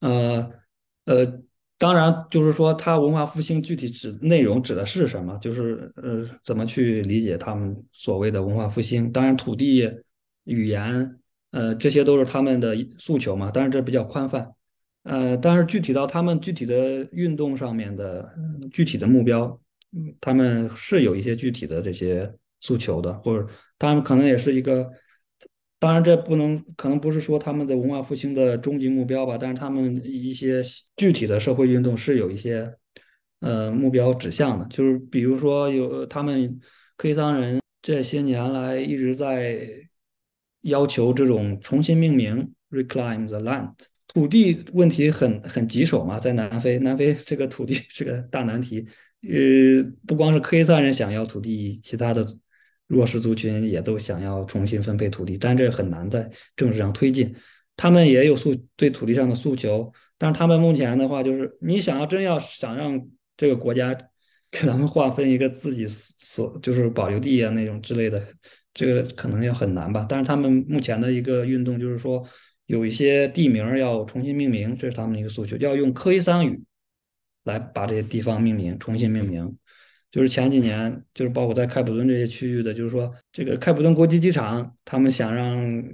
[0.00, 0.50] 呃
[1.04, 1.40] 呃，
[1.78, 5.38] 当然就是说，他文化复兴具体指内容指的是什么？
[5.38, 9.12] 就是呃，怎么去理解他们所谓的文化复兴？
[9.12, 9.88] 当然，土地、
[10.44, 11.16] 语言，
[11.52, 13.50] 呃，这些都是他们的诉求嘛。
[13.50, 14.48] 当然，这比较宽泛。
[15.04, 18.28] 呃，但是具体到他们具体的运动上面的
[18.72, 19.58] 具体的目标，
[20.20, 23.46] 他们是有一些具体的这些诉求的，或者
[23.78, 24.90] 当然可能也是一个，
[25.78, 30.60] 当然这不能可能不是说他们的文化复兴的终极目标吧，但是他们一些
[30.96, 32.74] 具体的社会运动是有一些
[33.40, 36.60] 呃目标指向的，就是比如说有他们
[36.96, 39.68] 克伊桑人这些年来一直在
[40.62, 43.72] 要求这种重新命名 reclaim the land。
[44.08, 48.84] 土地问题很很棘手嘛，在南非，南非这个土地 是个大难题。
[49.22, 52.26] 呃，不光是科伊萨人想要土地，其他的
[52.88, 57.32] 弱势族群也都想要重新分配土地，但这很难在政治上推进。
[57.76, 63.00] 他们也有诉对土地上的诉求，但是他们目前的话，就是你想要真要想让
[63.36, 63.96] 这个国家
[64.50, 68.26] 给他们划分一个自己所就是保留地啊那种之类的，
[68.74, 70.04] 这个可能要很难吧。
[70.08, 72.26] 但是他们目前的一个运动就是说。
[72.68, 76.62] 有一些地名要重新命名，这是他们的一个诉求，要用科伊桑语
[77.44, 79.56] 来把这些地方命名，重新命名。
[80.10, 85.84] 就是前几年，就是包括在开普敦这些区域的，就是说这个开普敦国际机场，他们想让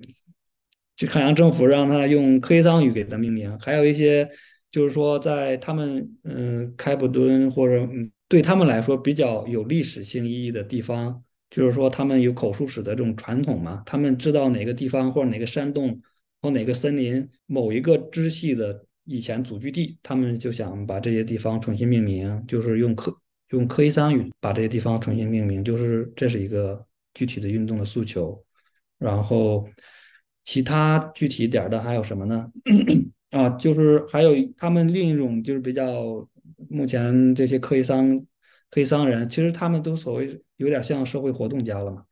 [0.96, 3.58] 就海洋政府让他用科伊桑语给他命名。
[3.58, 4.28] 还有一些
[4.70, 7.88] 就是说在他们嗯开普敦或者
[8.28, 16.00] 对他们来说比较有历史性意义的地方，就是说他们有口述史的这种传统嘛，他们知道哪个地方或者哪个山洞。
[16.42, 23.10] 或哪个森林某一个支系的以前祖居地，他们就想把这些地方重新命名，就是用科
[23.50, 28.42] 用科伊桑语把这些地方重新命名，就是这是一个具体的运动的诉求。
[28.98, 29.68] 然后
[30.44, 32.50] 其他具体点的还有什么呢？
[33.30, 36.28] 啊，就是还有他们另一种就是比较
[36.68, 38.18] 目前这些科伊桑
[38.70, 42.04] 科伊桑人，其实他们都所谓有点像社会活动家了嘛，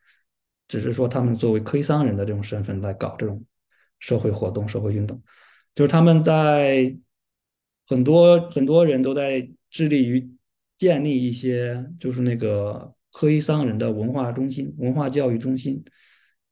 [0.68, 3.44] 只是说他们作为科伊桑人的这种身份在搞这种。
[4.04, 5.22] 社会活动、社会运动，
[5.76, 6.92] 就是他们在
[7.86, 10.28] 很多很多人都在致力于
[10.78, 15.84] 建立一些，就是那个科伊桑人的文化中心、文化教育中心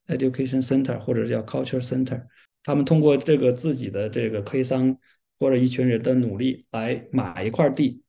[0.06, 2.22] （education center） 或者叫 culture center。
[2.62, 4.96] 他们通过这个自己的这个科伊桑
[5.38, 8.02] 或者一群人的努力来买一块地，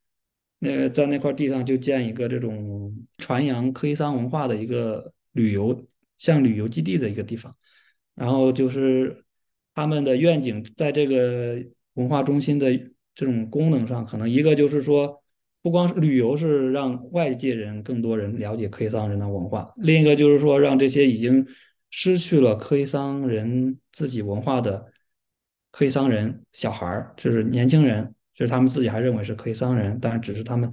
[0.58, 5.86] 那在那块地上就建一个这种传扬科伊桑文化的一个旅游
[6.18, 7.56] 像旅游基地的一个地方，
[8.14, 9.24] 然后就是
[9.74, 11.58] 他们的愿景在这个
[11.94, 12.70] 文化中心的
[13.14, 15.21] 这种功能上，可能一个就是说，
[15.62, 21.46] 不光是旅游是让外界人更多人了解科伊桑人的文化，另一个就是说让这些已经
[21.90, 24.86] 失去了科伊桑人自己文化的
[25.70, 28.14] 科伊桑人小孩儿，就是年轻人。
[28.34, 30.72] 就是他们自己还认为是可以桑人，但是只是他们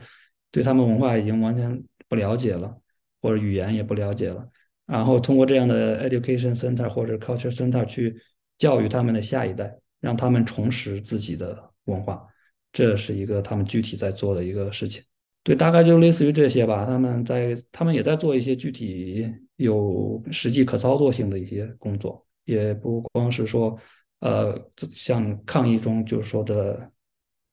[0.50, 2.74] 对他们文化已经完全不了解了，
[3.22, 4.50] 或者语言也不了解了。
[4.86, 8.16] 然后通过这样的 education center 或者 culture center 去
[8.58, 12.26] 教育他们的下一代，让他们重拾自己的文化，
[12.72, 15.04] 这是一个他们具体在做的一个事情。
[15.44, 16.86] 对，大概就类似于这些吧。
[16.86, 23.78] 他们在他们也在做一些具体有实际可操作性的一些工作，也不光是说
[24.20, 24.60] 呃
[24.92, 26.92] 像抗议中就是说的。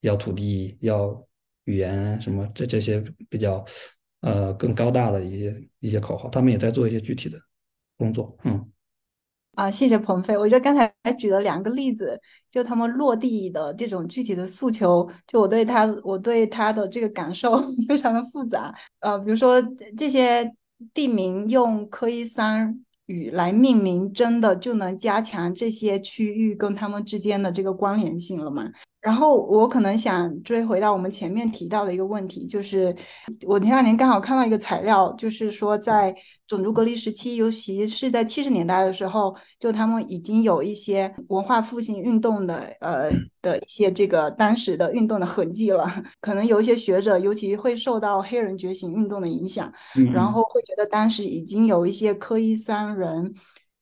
[0.02, 1.26] 要土地，要
[1.64, 3.64] 语言，什么这这些比较
[4.20, 7.40] 呃更高大的一些一些口号，他们也在做一些具体的
[7.96, 8.36] 工作。
[8.44, 8.70] 嗯，
[9.56, 10.36] 啊，谢谢鹏飞。
[10.36, 17.56] 我觉得刚才还举了两个例子，就他们落地的这种具体的诉求，就我对他我对他的这个感受
[17.88, 18.74] 非常的复杂。
[19.00, 19.60] 呃，比如说
[19.96, 20.54] 这些
[20.92, 28.70] 地名用科伊桑语来命名，真的就能加强这些区域跟他们之间的这个关联性了吗？
[29.06, 32.92] 然后我可能想追回到我们前面提到的一个问题，就是
[33.46, 36.12] 我前两年刚好看到一个材料，就是说在
[36.48, 43.08] 种族隔离时期，尤其是在七十年代的时候，就他们已经有一些文化复兴运动的呃
[43.40, 45.86] 的一些这个当时的运动的痕迹了。
[46.20, 49.72] 可能有一些学者，尤其会受到黑人觉醒运动的影响，
[50.12, 53.32] 然后会觉得当时已经有一些科伊桑人。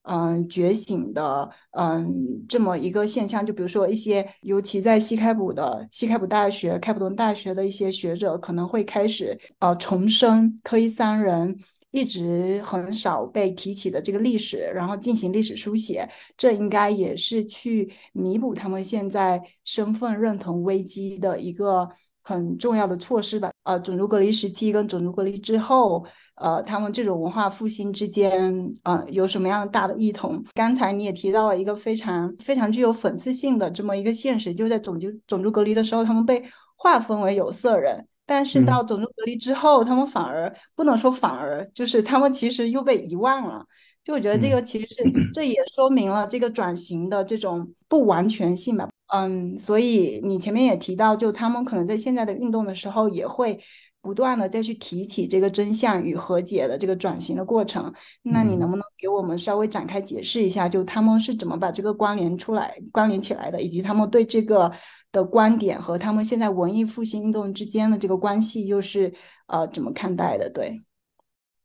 [0.05, 11.59] 嗯，觉醒的嗯这么一个现象，就比如说一些，尤其在西开普的西开普大学、开普敦大学的一些学者，可能会开始呃重生科伊桑人
[11.91, 21.89] 一直很少被提起的这个历史，然后进行历史书写，这应该也是去弥补他们现在身份认同危机的一个
[22.25, 23.53] 很重要的措施吧。
[23.63, 26.05] 呃，种族隔离时期跟种族隔离之后。
[26.37, 30.43] 呃，他们这种文化复兴之间，呃，有什么样的大的异同？
[30.53, 36.43] 刚才你也提到了一个非常非常具有讽刺性的这么一个现实，就在种族种族隔离的时候，他们被
[36.75, 43.65] 划分为有色人，但是到种族隔离之后，他们反而不能说反而，就是他们其实又被遗忘了。
[44.03, 48.89] 就我觉得这个其实是这也说明了这个转型的这种不完全性吧。
[49.15, 53.59] 嗯，所以你前面也提到，就他们可能在现在的运动的时候也会。
[54.05, 64.71] 不断的再去提起这个真相与和解的这个转型的过程，那你能不能给我们稍微展开解释一下，就他们是怎么把这个关联出来、关联起来的，以及他们对这个
[65.11, 69.11] 的观点和他们现在文艺复兴运动之间的这个关系又是
[69.47, 70.51] 呃怎么看待的？
[70.51, 70.85] 对，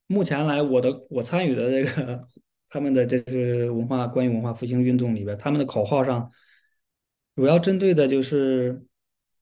[0.08, 2.26] 目前来我的我参与的这个
[2.70, 6.32] 他们的这是文化关于文化复兴运动里边，他们的口号上
[7.40, 8.84] 主要针对的就是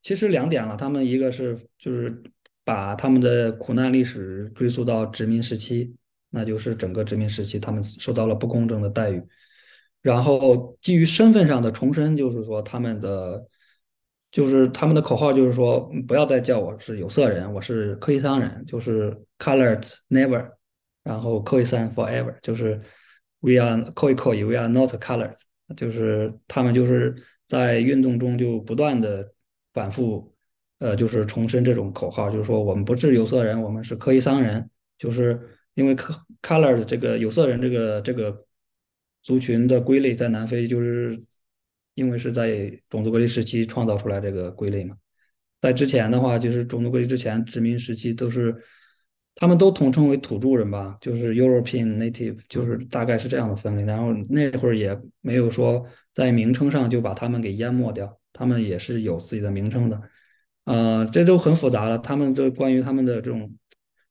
[0.01, 2.21] 其实两点了，他们一个是就是。
[2.63, 5.95] 把他们的苦难历史追溯到殖民时期，
[6.29, 9.23] 那就是整个殖民时期他们受到了不公正的待遇。
[10.01, 13.41] 然后基于身份上的重申，就是说他们的，
[14.31, 20.51] 就是他们的口号就是说不要再叫我是有色人，我是科伊桑人，就是 colored never，
[21.03, 22.81] 然后科伊桑 forever，就是
[23.39, 25.37] we are 科伊科伊 we are not colored，
[25.77, 27.15] 就是他们就是
[27.47, 29.33] 在运动中就不断的
[29.73, 30.31] 反复。
[30.79, 34.69] 呃，就是重申这种口号，就是说我们不是有色人，我们是科伊桑人。
[34.99, 38.45] 就是因为 color 的这个有色人这个这个
[39.23, 41.19] 族群的归类，在南非就是
[41.95, 44.95] 因为是在种族隔离时期创造出来这个归类嘛。
[45.59, 48.55] 在之前的话，就是种族隔离之前殖民时期都是
[49.39, 53.83] 他们都统称为土著人吧，就是 European native，就是大概是这样的分类。
[53.85, 60.01] 然后那会儿也没有说在名称上就把他们给淹没掉，他们也是有自己的名称的。
[60.65, 61.99] 呃，这都很复杂了。
[61.99, 63.53] 他们这关于他们的这种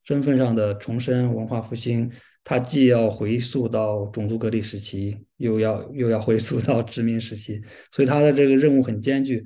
[0.04, 2.08] 身份上的重申、文化复兴，
[2.44, 7.60] 它既要回溯到种族隔离时期，又要又要回溯到殖民时期，
[7.90, 9.44] 所以他的这个任务很艰巨。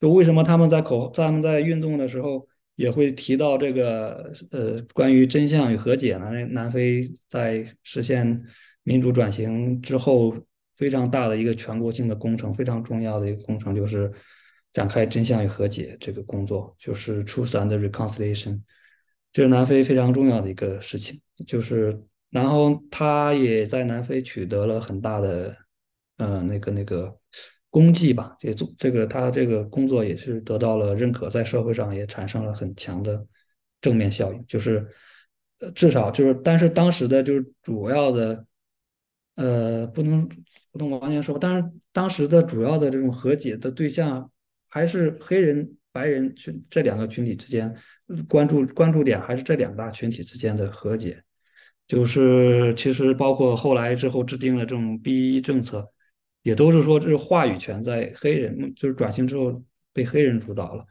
[0.00, 2.46] 就为什么他们在口他们在运动的时候
[2.76, 6.30] 也会提到这个呃关于真相与和解呢？
[6.46, 8.44] 南非在实现
[8.84, 10.36] 民主转型之后，
[10.76, 14.12] 非常大的一个全国性的工程，非常重要的一个工程就是。
[14.72, 18.60] 展开真相与和解这个工作，就是 truth and reconciliation，
[19.32, 21.18] 这是南非非常重要的一个事情。
[21.46, 21.98] 就是，
[22.28, 25.56] 然后他也在南非取得了很大的，
[26.18, 27.18] 嗯，那个那个
[27.76, 28.34] 功绩吧。
[28.40, 33.22] 也做这个，他这个工作也是得到了认可，在社会上也产生了很强的
[33.82, 34.88] 正面效应，就是
[35.60, 38.46] 呃至少就是，但是当时的就是主要的，
[39.34, 40.26] 呃，不能
[40.72, 44.30] 不能完全说，但是当时的主要的这种和解的对象
[44.68, 47.76] 还是黑人、白人群这两个群体之间
[48.26, 51.22] 关注关注点还是这两大群体之间的和解，
[51.86, 55.86] 就是其实包括后来之后制定的这种 B 政策，
[56.46, 59.60] 也都是说这是话语权在黑人，就是转型之后
[59.92, 60.86] 被黑人主导了。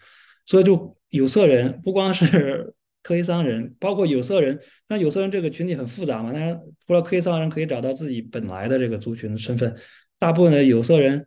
[0.45, 4.59] 所以，就有色人不光是 科伊桑人，包括有色人。
[4.89, 6.33] 那有色人这个群体很复杂嘛？
[6.33, 9.73] 当然，除了科黑桑人可以找到自己本来的这个族群的身份，
[10.19, 11.25] 大部分的有色人，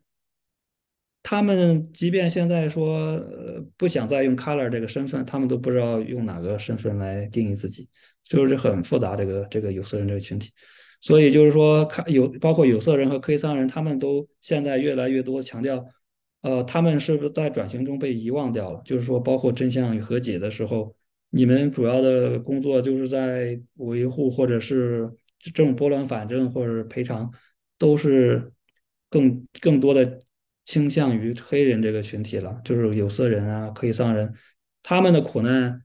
[1.22, 7.88] 他们即便现在说呃不想再用 color 这个身份，他们都不知道用哪个身份来定义自己，
[8.24, 9.16] 就是很复杂。
[9.16, 10.50] 这个这个有色人这个群体，
[11.00, 15.84] 所以就是说，看有包括有色人和科伊桑人，他们都现在越来越多强调。
[16.40, 18.80] 呃，他们是不是在转型中被遗忘掉了？
[18.84, 20.94] 就是说，包括真相与和解的时候，
[21.30, 27.32] 你们主要的工作就是在维护，或者是这种拨乱反正或者赔偿，
[27.76, 28.52] 都是
[29.10, 30.20] 更更多的
[30.64, 34.32] 倾向于黑人这个群体了，就是有色人啊、可以桑人，
[34.82, 35.82] 他们的苦难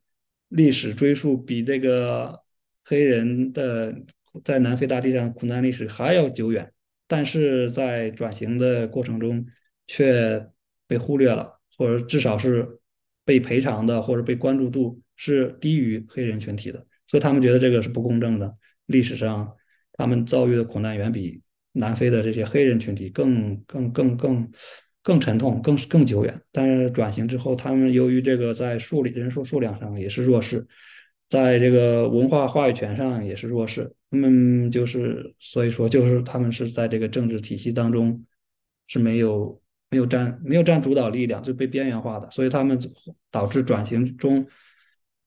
[0.49, 2.39] 历史追溯比这个
[2.85, 3.95] 黑人的
[4.43, 6.71] 在南非大地上苦难历史还要久远，
[7.07, 9.45] 但是在转型的过程中。
[9.85, 10.47] 却
[10.87, 12.79] 被忽略了，或者至少是
[13.25, 18.55] 被赔偿的，或者被关注度是低于黑人群体的，所以他们觉得这个是不公正的。
[18.85, 19.53] 历史上，
[19.91, 21.41] 他们遭遇的苦难远比
[21.73, 24.49] 南非的这些黑人群体更更更更
[25.01, 26.33] 更沉痛，更更久远。
[26.49, 30.65] 但是转型之后，他们由于这个在数里人数数量上也是弱势，
[31.27, 33.93] 在这个文化话语权上也是弱势。
[34.13, 38.23] 他们就是所以说，就是他们是在这个政治体系当中
[38.87, 39.61] 是没有。
[39.89, 42.79] 没有占没有占主导力量，就被边缘化的，所以他们
[43.29, 44.43] 导致转型中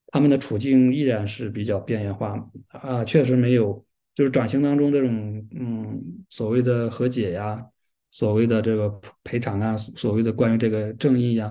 [0.07, 7.65] 他们的处境依然是比较边缘化啊，确实没有，就是转型当中这种嗯所谓的和解呀，
[8.11, 8.89] 所谓的这个
[9.23, 11.49] 赔偿啊，所谓的关于这个正义呀，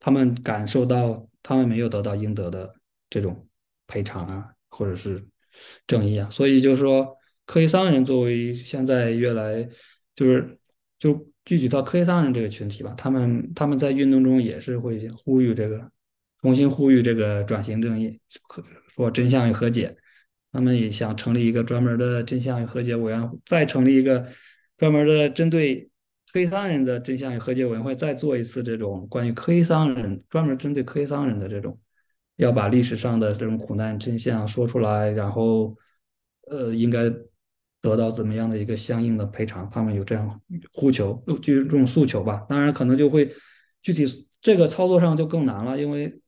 [0.00, 2.74] 他们感受到他们没有得到应得的
[3.10, 3.46] 这种
[3.86, 5.22] 赔偿啊，或者是
[5.86, 9.68] 正义啊，所以就是说，科伊桑人作为现在越来
[10.14, 10.58] 就是
[10.98, 11.26] 就。
[11.46, 15.90] 具体到科伊桑人这个群体吧，他们他们在运动中也是会呼吁这个，
[16.40, 18.18] 重新呼吁这个转型正义，
[18.96, 19.94] 说真相与和解。
[20.52, 24.26] 他们也想成立一个专门的真相与和解委员会，再成立一个
[24.78, 25.90] 专门的针对
[26.32, 31.78] 科伊桑人的真相与和解委员会，再做一次这种关于科伊桑人专门针对科伊桑人的这种，
[32.36, 35.76] 要把历史上的这种苦难真相说出来，然后
[36.50, 37.12] 呃应该。
[37.84, 39.68] 得到怎么样的一个相应的赔偿？
[39.68, 40.40] 他们有这样
[40.72, 42.46] 呼求，就这种诉求吧。
[42.48, 43.30] 当然，可能就会
[43.82, 44.06] 具体
[44.40, 46.18] 这个操作上就更难了，因为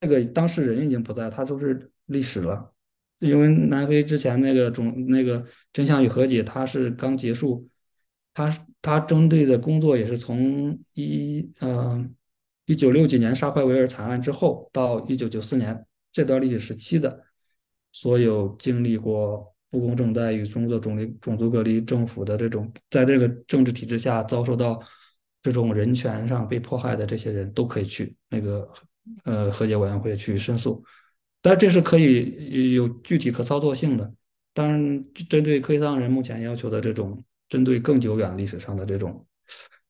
[0.00, 2.72] 这个当事人已经不在，他都是历史了。
[3.18, 7.68] 因为南非之前那个种那个真相与和解，它是刚结束，
[8.32, 12.08] 他他针对的工作也是从一呃
[12.66, 17.24] 一九六几年沙克维尔惨案之后到一九九四年这段历史时期的
[17.90, 19.52] 所有经历过。
[19.68, 24.80] 不公正待遇、种族种离、种族隔离、政府的这种，在这个政治体制下遭受到
[25.42, 28.66] 这种人权上被迫害的这些人都可以去那个
[29.24, 30.82] 呃和解委员会去申诉，
[31.42, 34.10] 但这是可以有具体可操作性的。
[34.54, 39.26] 当然，针对科伊桑人目前要求的这种针对更久远历史上的这种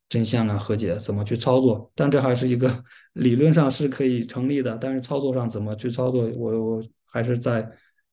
[0.09, 1.91] 真相啊和解怎么去操作？
[1.95, 2.71] 但这还是一个
[3.15, 7.71] 理论上是可以成立的，但是操作上怎么去操作，我我还是在。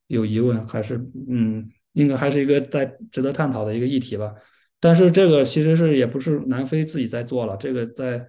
[0.08, 0.98] 有疑问还是
[1.30, 4.32] 嗯，应该还是一个在值得探讨的一个议题吧。
[4.80, 8.24] 但是这个其实是也不是南非自己在做了，这个在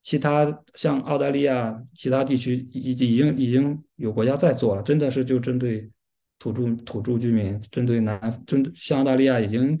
[0.00, 5.90] 其他像澳大利亚其他地区已已经已经有国家在做了，真的是就针对
[6.38, 9.76] 土著土著居民，针对南针对像澳大利亚已经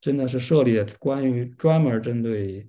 [0.00, 2.66] 真的是设立关于专门针对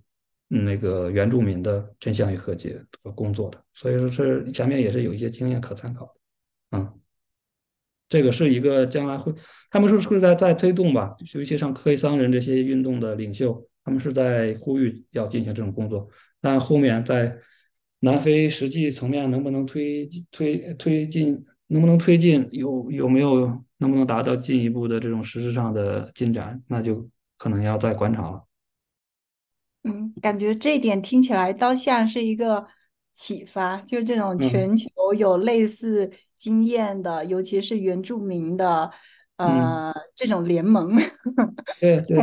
[0.48, 6.94] 那个原住民的真相与和解和工作的，所以说是前面也是有一些经验可参考的，嗯。
[8.10, 9.34] 这个是一个将来会，
[9.70, 16.08] 他们说是在在推动吧，尤其像科伊桑人这些运动的领袖，他们是在呼吁要进行这种工作。
[16.40, 17.38] 但后面在
[18.00, 23.46] 南非实际层面能不能推推推进，能不能推进，有有没有
[23.80, 27.06] 能不能达到进一步的这种实质上的进展，那就
[27.38, 28.42] 可能要再观察了。
[29.88, 32.66] 嗯，感觉这一点听起来倒像是一个。
[33.20, 38.92] 启发，就是这种全球有类似经验的，尤其是原住民的，
[39.38, 40.96] 呃，这种联盟。
[41.82, 42.20] 对对，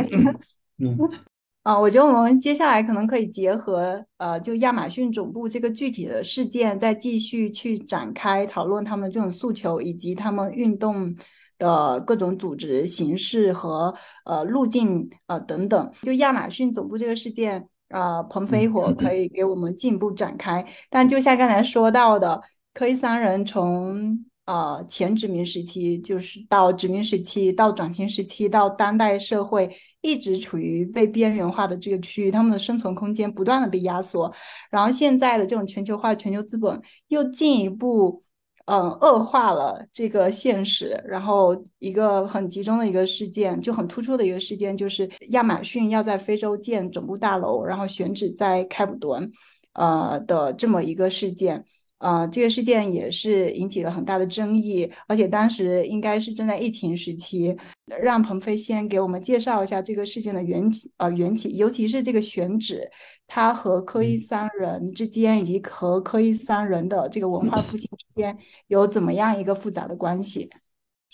[0.77, 0.97] 嗯，
[1.63, 11.13] 啊，我觉得我们接下来可能可以结合呃，就亚马逊总部这个具体的事件，再继续去展开讨论他们这种诉求以及他们运动
[11.57, 13.93] 的各种组织形式和
[14.25, 15.91] 呃路径呃等等。
[16.01, 20.65] 就亚马逊总部这个事件，呃，鹏飞火可以给我们进一步展开。
[20.89, 22.41] 但就像刚才说到的，
[22.73, 29.67] 科伊桑人从呃，前殖民时期就是到殖民时期，到转型时期，到当代社会，
[30.01, 34.31] 一直处于被边缘化的这个区域，他们的生存空间不断的被压缩。
[34.69, 38.21] 然后现在的这种全球化、全球资本又进一步，
[38.65, 40.99] 嗯，恶化了这个现实。
[41.05, 49.31] 然后一个很集中的一个事件，就很突出的一个事件，就是亚马逊要在非洲建总部大楼，然后选址在开普敦，
[49.73, 51.63] 呃的这么一个事件。
[51.99, 57.55] 呃，这个事件也是引起了很大的争议，而且当时应该是正在疫情时期。
[58.01, 62.89] 让鹏飞先给我们介绍一下这个事件的缘起，呃，缘起，尤其是这个选址，
[63.27, 68.35] 它和科伊桑人之间，以及和科伊桑人的这个文化复兴之间
[68.67, 70.49] 有怎么样一个复杂的关系？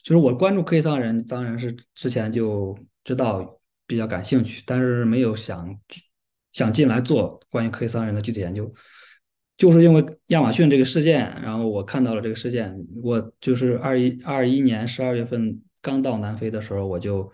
[0.01, 2.73] 就是我关注科伊桑人，当然是之前就
[3.03, 5.77] 知道，比较感兴趣，但是没有想
[6.53, 8.73] 想进来做关于科伊桑人的具体研究。
[9.57, 12.75] 就是因为亚马逊这个事件，然后我看到了这个事件。
[13.03, 17.31] 我就是二一二一年十二月份刚到南非的时候，我就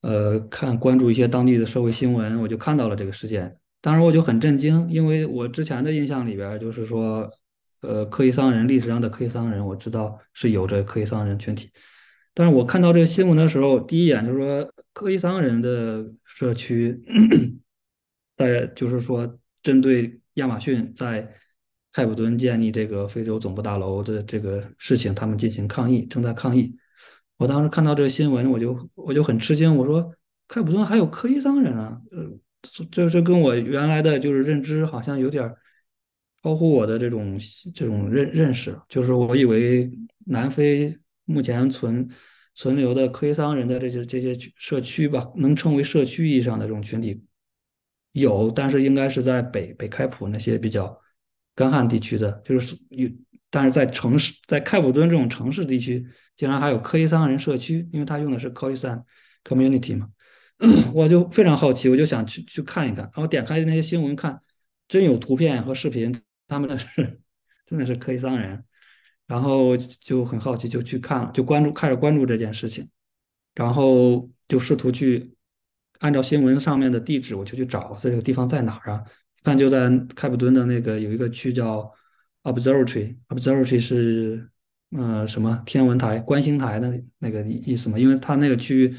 [0.00, 3.56] 呃看关注一些当地的社会新闻，我就看到了这个事件。
[3.80, 7.30] 当时我就很震惊，因为我之前的印象里边就是说，
[7.82, 11.70] 呃，科伊桑人历史上的科伊桑人，我知道是有着科伊桑人群体。
[12.34, 17.00] 但是我看到这个新闻的时候，第一眼就是说科伊桑人的社区，
[18.36, 20.19] 在就是说针对。
[20.40, 21.32] 亚马逊在
[21.92, 26.76] 开普敦建立这个非洲总部大楼的这个事情，他们进行抗议，正在抗议。
[27.36, 30.12] 我当时看到这个新闻，我就我就很吃惊，我说
[30.46, 32.00] 开普敦还有科伊桑人啊？
[32.10, 32.30] 呃，
[32.90, 35.50] 这这跟我原来的就是认知好像有点
[36.42, 37.38] 超乎我的这种
[37.74, 39.90] 这种认认识，就是我以为
[40.26, 42.08] 南非目前存
[42.54, 47.22] 存留的科伊桑人的这些这些社区吧，能称为社区意义上的这种群体。
[48.12, 51.00] 有，但是应该是在北北开普那些比较
[51.54, 53.08] 干旱地区的，就是有，
[53.50, 56.04] 但是在城市，在开普敦这种城市地区，
[56.36, 59.04] 竟然还有科伊桑人社区，因为他用的是 Khoisan
[59.44, 60.08] Community 嘛，
[60.92, 64.40] 我就非常好奇，我就想去去看一看，然后点开那些新闻看，
[64.88, 67.20] 真有图片和视频，他们的是
[67.64, 68.64] 真的是科伊桑人，
[69.28, 72.88] 然后就很好奇，就去看了，就关注，开始关注这件事情，
[73.54, 75.36] 然后就试图去。
[76.00, 79.02] 按照新闻上面的地址，我就去找这个地方在哪儿啊？
[79.42, 81.90] 看就在开普敦的那个有一个区叫
[82.42, 84.50] Observatory，Observatory 是
[84.96, 87.98] 呃什么天文台、观星台的那个意思嘛？
[87.98, 88.96] 因为它那个区域，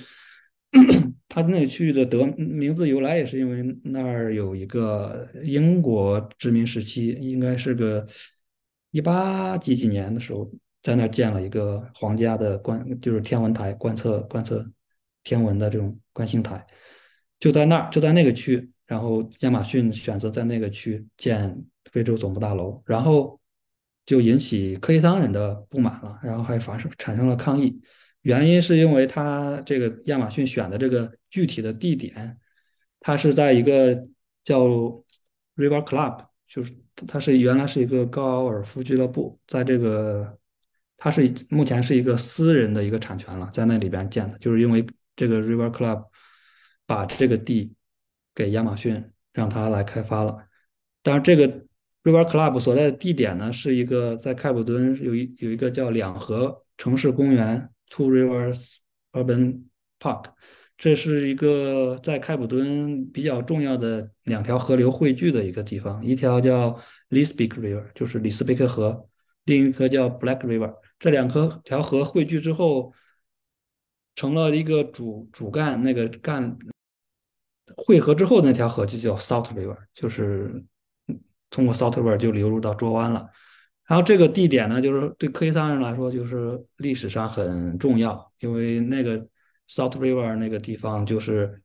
[1.27, 8.07] 它那个区域的得名字由来也是因为那儿有一个英国殖民时期，应该是个
[8.91, 14.67] 一八几几年的时候，在那儿建了一个皇家的观，就是天文台观测观测
[15.23, 16.65] 天文的这种观星台。
[17.39, 23.39] 就在那儿，就在那个区，然后亚马逊选择在那个区建非洲总部大楼，然后
[24.05, 27.81] 就引起科伊桑人的不满了，然后还发生产生了抗议。
[28.21, 32.37] 原因是因为他这个亚马逊选的这个具体的地点，
[32.99, 34.07] 它是在一个
[34.43, 34.59] 叫
[35.55, 36.71] River Club，就是
[37.07, 40.37] 它是原来是一个高尔夫俱乐部，在这个
[40.97, 44.85] 它是目前是一个私人的一个产权了，在那里边建的，就是因为
[45.21, 46.05] 这个 River Club。
[46.87, 47.73] 把这个地
[48.35, 49.01] 给亚马逊，
[49.31, 50.35] 让他来开发了。
[51.01, 51.47] 当然，这个
[52.03, 58.79] River Club 所在的地点呢，是一个在开普敦有一有一个叫两河城市公园 （Two Rivers
[59.13, 59.61] Urban
[60.01, 60.25] Park），
[60.77, 66.03] 这是一个在开普敦比较重要的两条河流汇聚的一个地方。
[66.03, 66.77] 一条叫
[67.09, 69.07] Lisbik River，就是里斯贝克河；
[69.45, 70.75] 另一条叫 Black River。
[70.99, 72.93] 这两条条河汇聚之后，
[74.21, 76.55] 成了一个主主干，那个干。
[77.75, 80.63] 汇合之后，那条河就叫 South River，就是
[81.49, 83.27] 通过 South River 就流入到卓湾了。
[83.87, 89.17] 然后这个地点呢，就是对科伊桑人来说，就是历史上很重要，因为那个
[89.67, 91.59] South River 那个地方就是，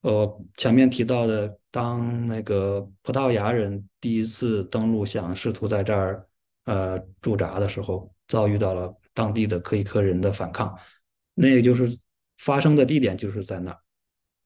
[0.00, 6.26] 呃，前面提到的，当那个葡萄牙人第一次登陆，想试图在这儿
[6.64, 10.76] 呃驻扎的时候，遭遇到了当地的科伊克人的反抗，
[11.36, 11.96] 那也就是
[12.38, 13.78] 发生的地点就是在那儿。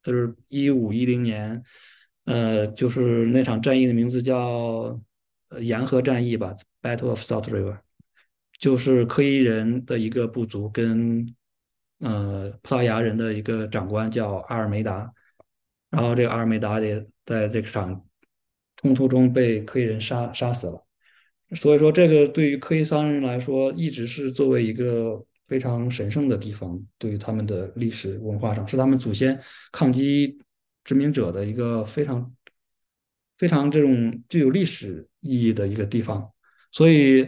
[0.03, 1.62] 就是一五一零年，
[2.24, 4.99] 呃，就是那场战役的名字叫
[5.61, 7.78] “沿河战役”吧，Battle of South River，
[8.59, 11.34] 就是科伊人的一个部族跟
[11.99, 15.12] 呃葡萄牙人的一个长官叫阿尔梅达，
[15.91, 18.03] 然后这个阿尔梅达也在这场
[18.76, 20.86] 冲突中被科伊人杀杀死了。
[21.57, 29.37] 所以说，这个对于科伊桑人来说，一直是作为一个非常神圣的地方，对于他们的历史文化上，是他们祖先
[29.73, 30.39] 抗击
[30.85, 32.33] 殖民者的一个非常
[33.37, 36.31] 非常这种具有历史意义的一个地方。
[36.71, 37.25] 所以，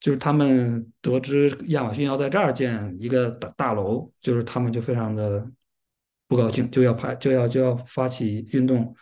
[0.00, 5.46] 就是他们得知亚马逊要在这儿建一个大大楼，就是他们就非常的
[6.26, 8.96] 不高兴，就要派就要就要发起运动，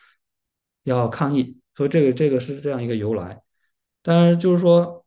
[0.82, 1.56] 要抗议。
[1.76, 3.40] 所以，这个这个是这样一个由来。
[4.02, 5.04] 但是就是说，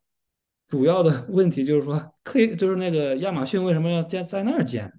[0.71, 4.91] 主要的 问题就是说，可以就是那个亚马逊为什么要建在那儿建？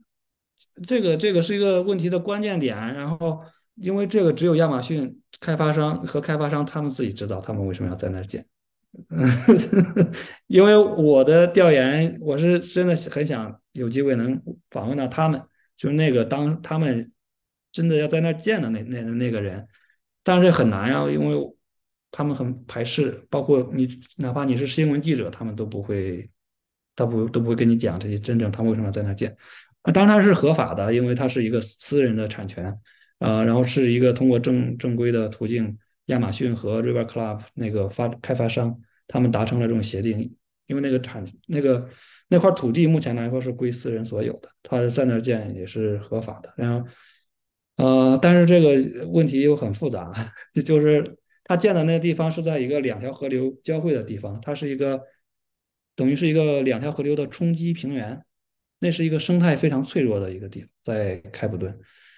[0.86, 2.76] 这个这个是一个问题的关键点。
[2.76, 3.40] 然后，
[3.76, 8.46] 因为这个只有亚马逊开发商和开发商他们自己知道他们为什么要在那儿建。
[10.46, 14.38] 因为我的调研，我是真的很想有机会能
[14.70, 15.40] 访问到他们，
[15.78, 17.10] 就是那个当他们
[17.72, 19.66] 真的要在那儿建的那那那个人，
[20.22, 21.56] 但是很难啊，因为。
[22.12, 23.88] 他们很排斥，包括你，
[24.18, 26.30] 哪怕你是新闻记者，他们都不会，
[26.94, 29.34] 他不都不会跟你讲这些真正他们为什么在那建。
[29.80, 32.66] 啊，当然是合法的，因为它是一个私人的产权，
[33.18, 40.36] 啊，然后是一个通过正正规的途径，亚马逊和 River Club 那个发开发商他们达成了这种协定，
[40.66, 41.88] 因为那个产那个
[42.28, 46.52] 那块土地目前来说是归私人所有的，他在那建也是合法的。
[46.58, 46.86] 然后，
[47.76, 50.12] 呃，但是这个问题又很复杂，
[50.52, 51.16] 就就是。
[51.52, 55.02] 他建的那个地方是在一个两条河流交汇的地方，它是一个
[55.94, 58.24] 等于是一个两条河流的冲积平原，
[58.78, 61.70] 那是一个生态非常脆弱的一个地方，在开普敦。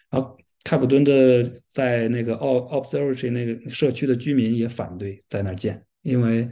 [0.08, 6.48] 然后开普敦的在那个奥 Observatory 那个社区的居民也反对在那儿建，因为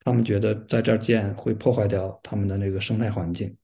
[0.00, 3.56] 他们觉得在这儿建会破坏掉他们的那个生态环境。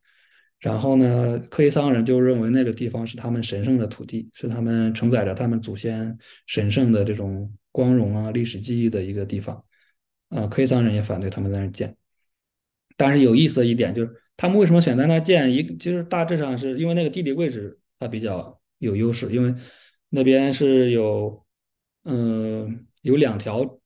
[0.60, 6.16] 然后呢，克伊桑人就认为那个地方是他们神圣的土地，是他们承载着他们祖先
[6.46, 9.64] 神圣的这种光荣啊、历史记忆的一个地方。
[10.28, 11.96] 啊，科伊桑人也反对他们在那建。
[12.96, 15.52] 但是有意思的一点就是，他们为什么选在那建？
[15.52, 19.54] 一就是大致上是因为那个地理位置它比较有优势，因为
[20.08, 21.44] 那边是有，
[22.04, 23.80] 嗯，有两条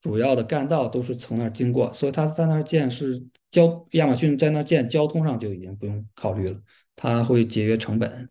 [0.00, 3.26] 主要的干道都是从那儿经过，所以他在那儿建是。
[3.50, 6.62] 交亚马逊在那建，交通上就已经不用考虑了，
[6.94, 8.28] 它会节约成本。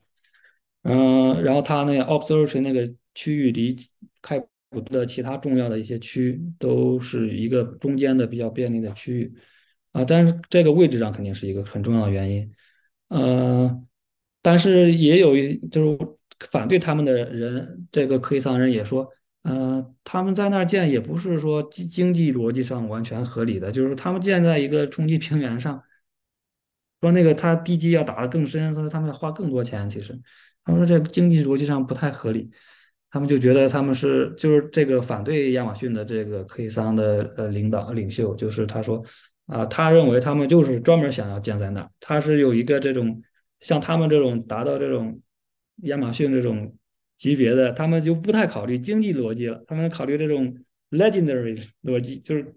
[0.83, 3.75] 嗯，然后它那个 observation 那个区域离
[4.21, 4.39] 开
[4.69, 9.33] 普的其他重要的一些区都是一个中间的比较便利的区域
[9.91, 12.51] 啊，但是这个位置上肯定是一个很重要的原因。
[13.09, 13.83] 呃，
[14.41, 15.35] 但是也有
[15.71, 15.97] 就是
[16.51, 19.09] 反对他们的人，这个科伊桑人也说。
[19.43, 25.81] 嗯，他们在那儿建也不是说经经济逻辑上完全合理的，就是他们建在一个冲积平原上，
[26.99, 29.89] 说那个他地基要打得更深，所以他们要花更多钱。
[29.89, 30.19] 其实，
[30.65, 32.51] 他们说这经济逻辑上不太合理，
[33.09, 39.03] 他们就觉得他们是就是这个反对亚马逊的这个科伊桑的呃领导领袖，就是他说
[39.45, 43.21] 啊，他认为他们就是专门想要建在那儿，他是有一个这种
[43.59, 45.21] 像他们这种达到这种
[45.83, 46.75] 亚马逊这种。
[47.17, 50.55] 级别的，他们就不太考虑经济逻辑了，他们考虑这种
[50.91, 52.53] legendary 逻辑，就是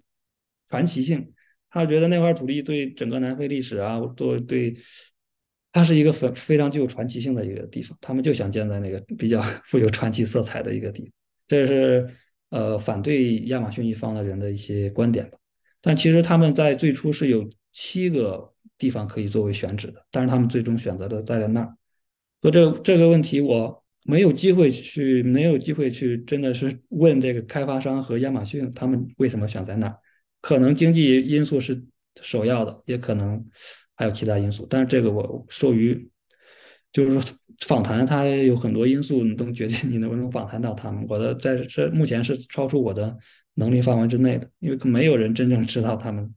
[0.68, 1.32] 传奇性。
[1.70, 4.76] 他觉得那块土地对整个南非历史啊，做对，
[5.72, 11.12] 它是一个非非常具有传奇性的一个地方，他们就想建在那个比较 富有传奇色彩的一个地方。
[11.46, 12.08] 这是
[12.50, 15.38] 呃反对亚马逊一方的人的一些观点吧。
[15.80, 21.74] 但其实他们在最初是有七个地方可以作为选址的，但是他们最终选择的在了那儿。
[22.42, 23.78] 所以这这个问题我。
[24.04, 29.94] 没有机会去，没有机会去，真的是 问这个开发商和亚马逊，他们为什么选在那儿？
[30.40, 31.84] 可能经济因素是
[32.22, 33.44] 首要的，也可能
[34.00, 34.66] 还有其他因素。
[34.70, 36.08] 但是这个我受于，
[36.90, 37.36] 就是说
[37.66, 41.04] 访谈，它有很多因素，你都决定你能不能访谈到他们。
[41.06, 43.14] 我的在这目前是超出我的
[43.56, 46.34] 能力范围之内的，因为没有人真正知道他们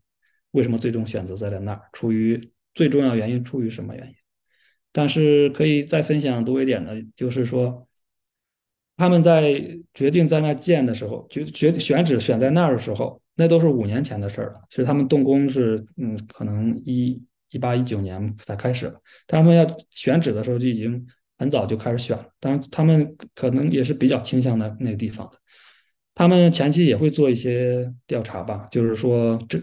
[0.52, 4.14] 为什么最终选择在了那儿，出于最重要原因，出于什么原因。
[4.92, 7.88] 但是可以再分享多一点的，就是说，
[8.98, 14.62] 他们在决定在那建的时候，决决选址选在那儿的时候，那都是五年前的事儿了。
[14.70, 17.24] 其实他们动工是，嗯，可能一
[17.54, 19.00] 一八一九年才开始了。
[19.26, 22.28] 他们要选址的时候就已经很早就开始选了。
[22.42, 25.38] 当然，他们可能也是比较倾向的那个地方的。
[26.14, 29.58] 他们前期也会做一些调查吧，就是说这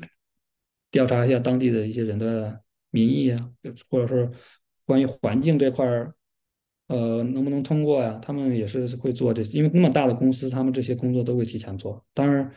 [0.90, 2.60] 调查一下当地的一些人的
[2.90, 3.50] 民意啊，
[3.90, 4.32] 或者说。
[4.86, 6.12] 关于环境这块儿，
[6.88, 8.18] 呃，能不能通过呀？
[8.20, 12.04] 他们也是会做这，因为那么大的公司，他们这些工作都会提前做。
[12.12, 12.52] 当然，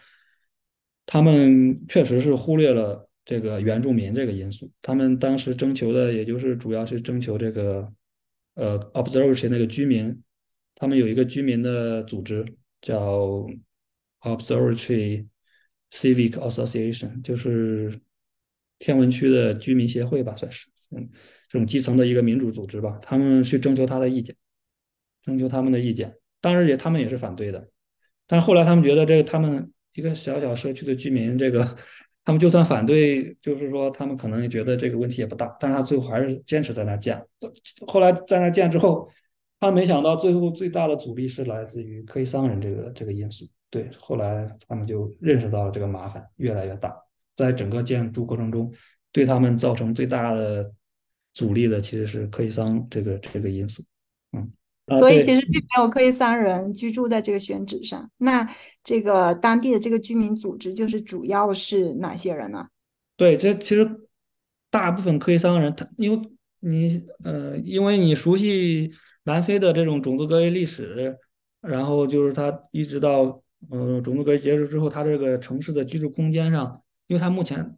[1.05, 4.69] 他们确实是忽略了这个原住民这个因素。
[4.81, 7.93] 他们当时征求的，也就是主要是征求这个，
[8.55, 10.21] 呃，observatory 那个居民，
[10.75, 12.45] 他们有一个居民的组织
[12.81, 13.47] 叫
[14.21, 15.25] Observatory
[15.91, 17.99] Civic Association，就是
[18.79, 21.09] 天文区的居民协会吧，算是嗯
[21.47, 22.99] 这种基层的一个民主组织吧。
[23.01, 24.35] 他们去征求他的意见，
[25.21, 27.69] 征求他们的意见，当然也他们也是反对的。
[28.27, 31.77] 但是后来他们觉得这个他们一个小小社区的居民这个。
[32.25, 37.21] 他们就算反对，就是说他们可能也觉得这个问题也不大，但是他最后还是坚持在那建。
[37.85, 39.09] 后来在那建之后，
[39.59, 43.45] 他没想到最后最大的阻力是来自于科伊桑人这个这个因素。
[43.69, 46.95] 对，后来他们就认识到了这个麻烦越来越大，
[47.35, 48.71] 在整个建筑过程中，
[49.11, 50.71] 对他们造成最大的
[51.33, 53.83] 阻力的其实是科伊桑这个这个因素。
[54.31, 54.51] 嗯。
[54.97, 58.09] 所以其实并没有科伊桑人居住在这个选址上。
[58.17, 58.47] 那
[58.83, 62.67] 这个当地的这个居民组织就是主要是哪些人呢？
[63.15, 63.89] 对，这其实
[64.69, 66.29] 大部分科伊桑人，他因为
[66.59, 68.91] 你呃，因为你熟悉
[69.23, 71.17] 南非的这种种族隔离历史，
[71.61, 77.77] 然后就是他一直到呃种族隔离结束之后，他这个城市的居住空间上，因为他目前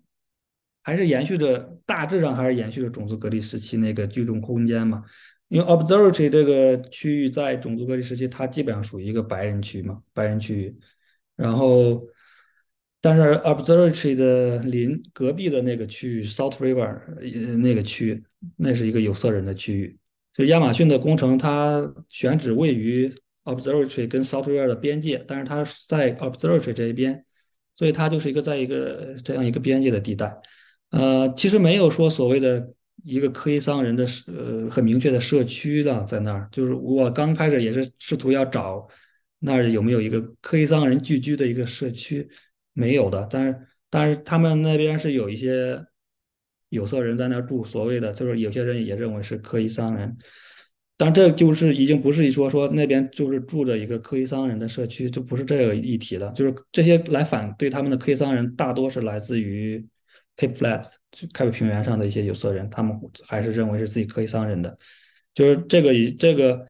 [0.82, 5.04] 还是延续着大致上还是延续着种族隔离时期那个居住空间嘛。
[5.48, 10.76] 因为 Observatory 这个区域在种族隔离时期，它基本上属于一个白人区嘛，白人区域。
[11.36, 12.02] 然后，
[13.00, 17.00] 但是 Observatory 的邻隔壁的那个区域 South River
[17.58, 18.24] 那个区，
[18.58, 19.96] 那是一个有色人的区域。
[20.34, 27.24] 所以亚马逊的工程，它选址位于 Observatory 跟 South River 的边界，但是它在 Observatory 这一边，
[27.76, 30.36] 所以它就是一个在一个这样一个边界的地带。
[30.90, 32.74] 呃，其实没有说所谓的。
[33.06, 38.88] 一个科伊桑人的呃很明确的社区了，在那儿，就是我刚开始也是试图要找
[39.38, 42.28] 那儿有没有一个科伊桑人聚居的一个社区，
[42.74, 43.28] 没有的。
[43.30, 43.60] 但是
[43.92, 45.80] 但是他们那边是有一些
[46.70, 50.18] 有色人在那儿住，所谓的就是有些人也认为是科伊桑人，
[50.98, 56.32] 但这就是已经不是一说说那边就是住着一个科伊桑人的社区，就不是这个议题了。
[56.32, 59.86] 就是这些来反对他们的科伊桑人，大多是来自于。
[60.38, 60.96] Cape Flats，
[61.34, 64.78] 开普平原上的一些有色人，他们还是认为是自己可以桑人的，
[65.34, 66.68] 就是这个以这个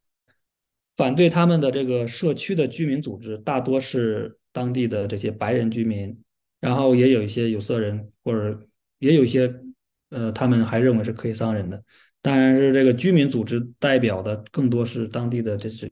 [0.95, 6.15] 反对他们的这个社区的居民组织，大多是当地的这些白人居民，
[6.59, 8.67] 然后也有一些有色人，或者
[8.99, 9.53] 也有一些
[10.09, 11.83] 呃，他们还认为是可以桑人的，
[12.21, 15.91] 当然是这个居民组织代表的更多是当地的这些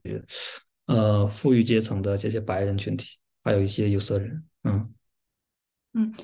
[0.86, 4.94] 呃富裕阶层的这些白人群体，还有一些有色人，嗯
[5.94, 6.14] 嗯。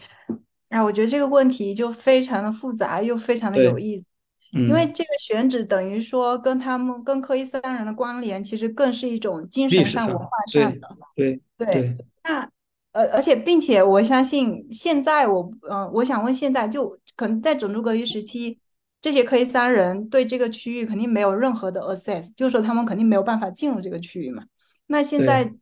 [0.71, 4.05] 啊，我觉得这个问题就非常的复杂，又非常的有意思，
[4.53, 10.89] 因为这个选址等于说跟他们跟科伊桑人的关联，其实更是一种精神上、文化上的。
[11.16, 11.97] 对对。
[12.23, 12.49] 那
[12.93, 18.61] 呃，而且并且我相信，现在我嗯，我想问，现在就可能在种族隔离时期，
[19.01, 24.45] 这些科伊桑人对这个区域肯定没有任何的 access，就是说他们肯定没有办法进入这个区域嘛。
[24.87, 25.53] 那现在。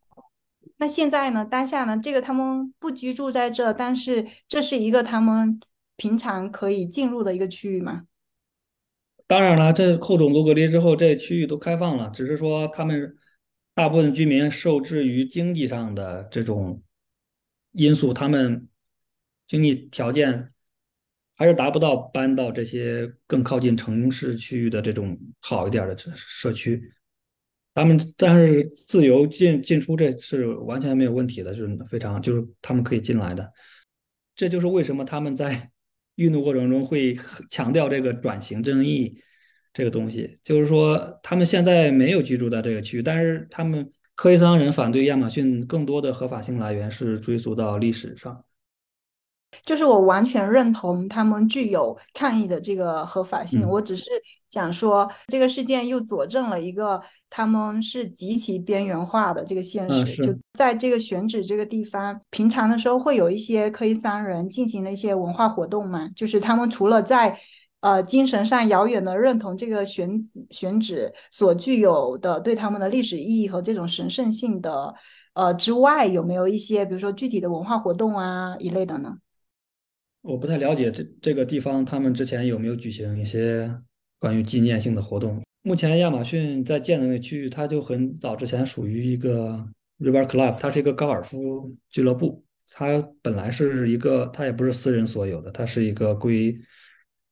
[0.78, 1.44] 那现在呢？
[1.44, 1.98] 当下呢？
[2.00, 5.60] 这个他们不居住在这，但是这是一个他们
[5.96, 8.04] 平常可以进入的一个区域吗？
[9.26, 12.10] 当然了，这后种族隔离之后，这区域都开放了。
[12.14, 13.16] 只是说他们
[13.74, 16.80] 大部分居民受制于经济上的这种
[17.72, 18.68] 因素，他们
[19.46, 20.52] 经济条件
[21.34, 26.80] 还是达不到搬到这些更靠近城市区域的这种好一点的社区。
[27.78, 33.52] 他们但是自由进进出这是完全没有问题的，就是非常就是他们可以进来的。
[34.34, 35.70] 这就是为什么他们在
[36.16, 37.16] 运动过程中会
[37.48, 39.16] 强调这个转型正义
[39.72, 40.40] 这个东西。
[40.42, 48.44] 就是说，他们现在没有居住在这个区域，但是他们科伊桑人反对亚马逊更多的合法性来源是追溯到历史上。
[49.64, 54.04] 就是我完全认同他们具有抗议的这个合法性，我只是
[54.50, 60.16] 想说，这个事件又佐证了一个他们是极其边缘化的这个现实。
[60.16, 67.38] 就在这个选址这个地方，平常的时候会有一些科伊桑人进行了一些文化活动嘛，就是他们除了在
[67.80, 74.94] 呃精神上遥远的认同这个选址选址所具有的对他们的历史意义和这种神圣性的
[75.34, 79.16] 呃之外，有没有一些比如说具体的文化活动啊一类的呢？
[80.28, 83.74] 我不太了解这这个地方，他们之前有没有举行一些
[84.18, 85.42] 关于纪念性的活动？
[85.62, 89.66] 目前亚马逊在建的那个区域，它就很早之前属于一个
[89.98, 92.44] River Club，它是一个高尔夫俱乐部。
[92.70, 96.54] 它本来是一个，它也不是私人所有的，它是一个归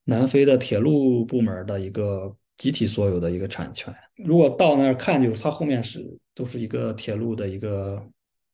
[0.05, 3.95] 南非的铁路部门的一个集体所有的一个产权。
[4.25, 6.03] 如果到那儿看，就是它后面是
[6.35, 8.03] 都是一个铁路的一个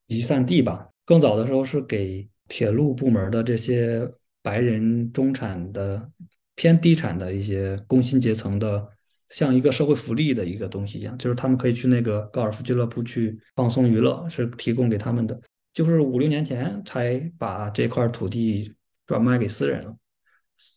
[0.07, 0.89] 集散地吧。
[1.05, 4.11] 更早的时候是给铁路部门的这些。
[4.43, 6.11] 白人中产的
[6.55, 8.87] 偏低产的一些工薪阶层的
[9.31, 15.41] 像一个社会福利的一个东西一样，就是他们可以去那个高尔夫俱乐部去放松娱乐，是提供给他们的。
[15.73, 18.75] 就是五六年前才把这块土地
[19.07, 19.97] 转卖给私人了，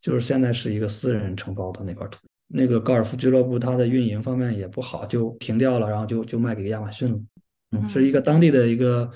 [0.02, 2.20] 就是现在是一个私人承包的那块土。
[2.48, 7.20] 那个高尔夫俱乐部它的运营方面也不好，就停掉了，然后就就卖给亚马逊了。
[7.72, 9.12] 嗯，是一个当地的一个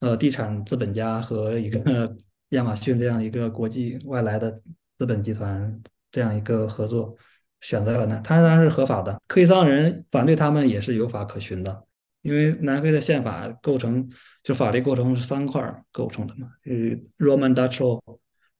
[0.00, 2.16] 呃地产资本家和一个
[2.50, 4.50] 亚马逊这样一个国际外来的
[4.98, 7.16] 资本集团这样一个合作
[7.60, 9.20] 选择了那，它当然是合法的。
[9.26, 11.84] 克伊桑人反对他们也是有法可循的。
[12.22, 14.06] 因为南非的宪法构成
[14.42, 16.72] 就法律构成是三块构成的嘛，呃
[17.16, 17.98] ，Roman Dutch Law、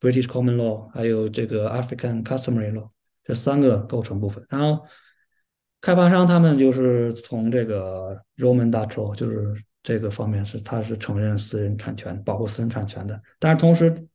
[0.01, 2.89] British Common Law，还有这个 African Customary Law
[3.23, 4.43] 这三个构成部分。
[4.49, 4.87] 然后
[5.83, 13.21] 开发商他们就是从这个 Roman Dutch Law，就是这个方面是他是承认私人产权、保护私人产权的。
[13.39, 14.07] 但是同时，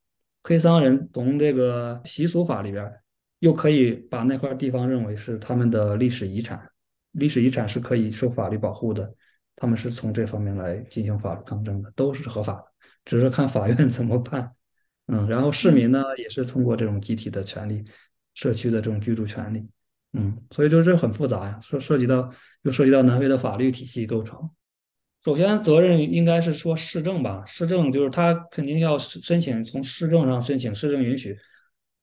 [0.43, 2.91] 黑桑人从这个习俗法里边
[3.39, 6.69] 又可以把那块地方认为是他们的历史遗产，
[7.13, 9.11] 历史遗产是可以受法律保护的。
[9.55, 12.65] 他们是从这方面来进行法律抗争的，都是合法的，
[13.05, 14.51] 只是看法院 怎么判。
[15.07, 17.83] 嗯，然后市民呢，也是通过这种集体的权利、
[18.33, 19.65] 社区的这种居住权利。
[20.13, 22.29] 嗯，所以就是这很复杂呀，涉涉及到
[22.63, 24.37] 又涉及到南非的法律体系构成。
[25.25, 31.35] 首先，责任应该是说市政吧，市政就是他肯定要申请从市政上申请市政允许，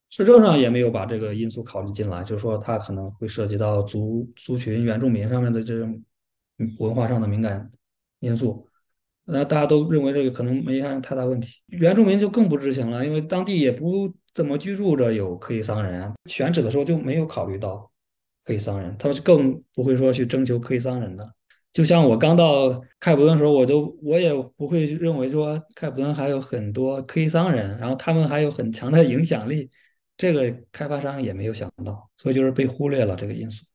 [0.09, 6.03] 市政上也没有把这个因素考虑进来，就是说他可能会涉及到族族群原住民上面的这种。
[6.77, 7.69] 文化上的敏感
[8.19, 8.69] 因素，
[9.25, 11.61] 那大家都认为这个可能没啥太大问题。
[11.67, 17.91] 原住民就更不知情了，因为当地也不怎么居住着有克伊桑人，选址的时候就没有考虑到
[18.45, 21.27] 克伊桑人，他们更不会说去征求克伊桑人的。
[21.73, 29.69] 就像我刚到开普敦的时候，我都我也不会认为说开普敦还有很多科伊桑人，然后他们还有很强的影响力，
[30.15, 33.65] 这个开发商也没有想到，所以就是被忽略了这个因素。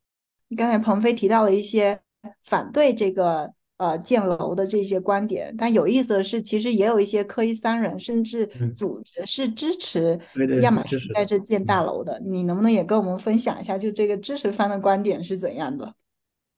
[0.57, 2.01] 刚才鹏飞提到了一些。
[2.43, 8.45] 反对这个呃建楼的这些观点，但有意思的是，其实也有一些科伊桑人甚至
[8.75, 10.19] 组织是支持
[10.61, 12.21] 亚马逊在这建大楼的。
[12.25, 15.95] 你能不能也跟我们分享一下，就这个支持方的观点是怎样的？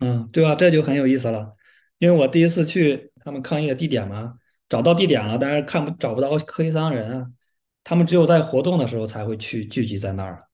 [0.00, 0.54] 嗯，对吧？
[0.54, 1.54] 这就很有意思了，
[1.98, 4.34] 因为我第一次去他们抗议的地点嘛，
[4.68, 7.26] 找到地点了，但是看不找不到科伊桑人啊，
[7.84, 10.46] 他们只有在活动的时候才会去聚集在那儿。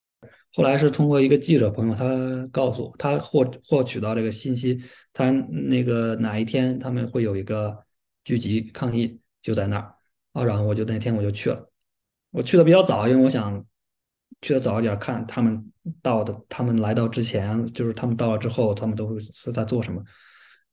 [0.52, 4.82] 后来是通过一个记者朋友，他告诉我，他获获取到这个信息，
[5.12, 7.84] 他那个哪一天他们会有一个
[8.24, 9.94] 聚集抗议，就在那儿
[10.32, 10.42] 啊。
[10.42, 11.70] 然后我就那天我就去了，
[12.30, 13.64] 我去的比较早，因为我想
[14.40, 15.70] 去的早一点，看他们
[16.02, 20.02] 到的，他们来到之前，就是他们到了之后，他们都会说在做什么。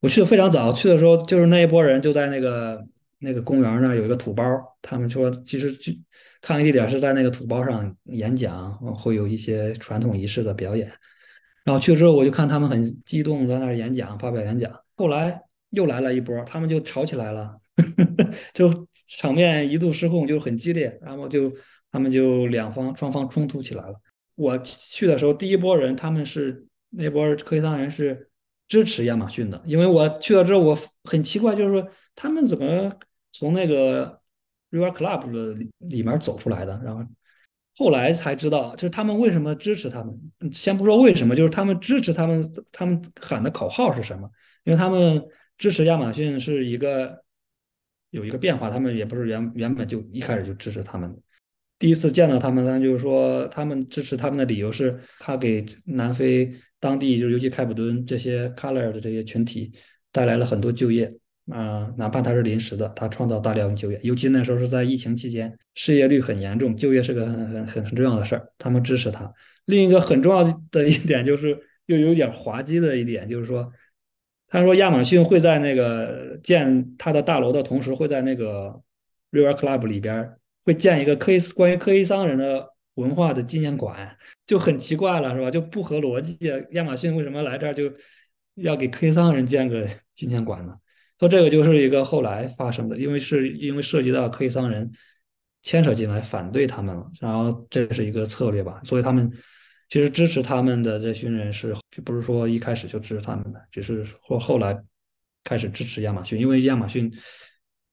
[0.00, 2.84] 我去的非常早，去的时候就是那一波人就在那个
[3.18, 4.44] 那个公园那儿有一个土包，
[4.82, 5.92] 他们说其实就。
[6.46, 10.92] 抗议地点是在那个土包上演讲，会有一些传统仪式的表演。
[11.64, 14.70] 然后去了之后，我就看他们很激动，在那儿演讲、发表演讲。
[14.94, 15.40] 后来
[15.70, 17.50] 又来了一波，他们就吵起来了，
[18.52, 20.98] 就场面一度失控，就很激烈。
[21.00, 21.50] 然后就
[21.90, 23.94] 他们就两方双方冲突起来了。
[24.34, 28.28] 我去的时候，第一波人他们是那波科技商人是
[28.68, 32.92] 支持亚马逊的，因为我去了之后，我很奇怪，就是说他们怎么
[33.32, 34.20] 从那个。
[34.70, 37.04] River Club 的里面走出来的，然后
[37.76, 40.20] 后来才知道，就是他们为什么支持他们。
[40.52, 44.28] 先不说为什么，就是他们支持他们，他们喊的口号是什么？
[44.64, 45.24] 因为他们
[45.58, 47.22] 支持亚马逊是一个
[48.10, 51.20] 有一个变化，他们也不是原原本就一开始就支持他们的。
[51.84, 59.70] 第一次见到他们，呢，就是说他们支持他们的理由是，他给南非当地，就是尤其开普敦这些 Color 的这些群体
[60.10, 61.14] 带来了很多就业。
[61.52, 68.48] 啊，哪怕他是临时的，他创造大量就业，尤其那时候是在疫情期间，失业率很严重，就业是个很很很很重要的事儿。
[68.56, 69.30] 他们支持他。
[69.66, 71.54] 另一个很重要的一点就是，
[71.84, 73.70] 又有点滑稽的一点，就是说，
[74.48, 78.80] 他说亚马逊会在那个建他的大楼的同时，会在那个
[79.30, 80.30] River Club 里边
[80.64, 85.50] 会建一个科伊关于科伊桑人的文化的纪念馆，就很奇怪了，是吧？
[85.50, 86.38] 就不合逻辑。
[86.70, 87.92] 亚马逊为什么来这儿就
[88.54, 90.74] 要给科伊桑人建个纪念馆呢？
[91.18, 94.90] 说这个就是一个后来发生的，因为是因为涉及到科伊桑人
[95.62, 98.80] 牵扯进来反对他们了，然后这是一个策略吧。
[98.84, 99.30] 所以他们
[99.88, 104.76] 其实支持他们的这群人是，就不是说一开始就支持他们的，只是说后来
[105.44, 107.10] 开始支持亚马逊，因为亚马逊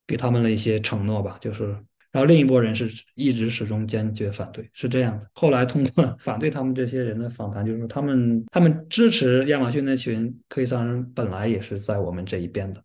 [0.08, 1.38] 给他们了一些承诺吧。
[1.40, 1.78] 就是，
[2.12, 5.28] 然后另一波人是一直始终坚决反对，是这样的。
[5.34, 12.84] 后来通过反对他们这些人的访谈，就是说他们他们支持亚马逊那群克伊桑人本来也是在我们这一边的。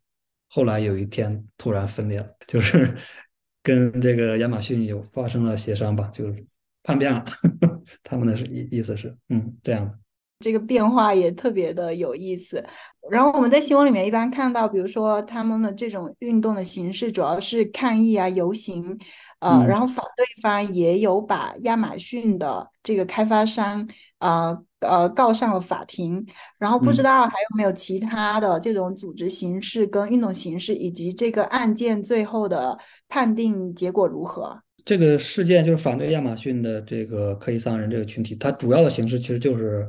[0.49, 2.97] 后来有一天突然分裂了，就是
[3.63, 6.47] 跟这个亚马逊有发生了协商吧，就是
[6.85, 7.25] 叛变了。
[8.05, 9.99] 他们的意意思是，嗯，这样的。
[10.41, 12.65] 这个变化也特别的有意思。
[13.11, 18.99] 然后我们在新闻里面一般看到，比如说他们的这种运动的形式主要是抗议啊、游行，
[19.39, 26.27] 呃，然后反对方也有把亚马逊的这个开发商，呃呃告上了法庭。
[26.59, 32.77] 然后不知道还有没有其他的这种组织形式跟运动形式，以及这个案件最后的
[33.09, 34.61] 判定结果如何？
[34.85, 39.89] 这个事件就是反对亚马逊的这个科技商人这个群体，它主要的形式其实就是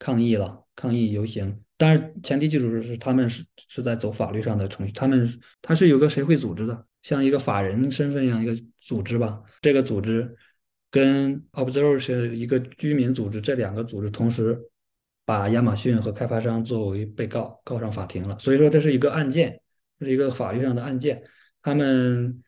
[0.00, 1.60] 抗议了，抗议游行。
[1.76, 4.92] 但是前提基础是，他们是是在走法律上的程序。
[4.92, 9.40] 他们他是有个谁会组织的，像一个法人身份一样一个组织吧。
[9.62, 10.36] 这个组织
[10.90, 14.58] 跟 Observe 是一个居民组织，这两个组织同时
[15.24, 18.38] 把亚马逊和开发商作为被告告上法庭了。
[18.40, 19.60] 所以说这是一个案件，
[19.98, 21.22] 这是一个法律上的案件。
[21.62, 22.42] 他们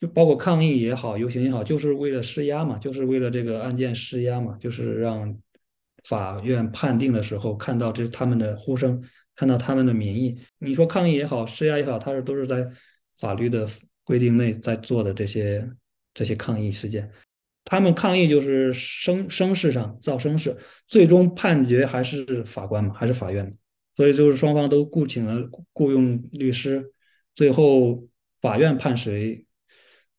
[0.00, 5.36] 就包括抗议也好，游行也好，就是为了施压嘛，就是为了这个案件施压嘛，就是让。
[6.04, 9.02] 法院判定的时候，看到这他们的呼声，
[9.34, 10.38] 看到他们的民意。
[10.58, 12.68] 你说抗议也好，施压也好，他是都是在
[13.16, 13.68] 法律的
[14.04, 15.68] 规定内在做的这些
[16.12, 17.10] 这些抗议事件。
[17.64, 23.56] 他们抗议就是声声势上造声势，最终判决还是法官嘛，还是法院。
[23.94, 26.92] 所以就是双方都雇请了雇佣律师，
[27.34, 28.08] 最后
[28.40, 29.46] 法院判谁。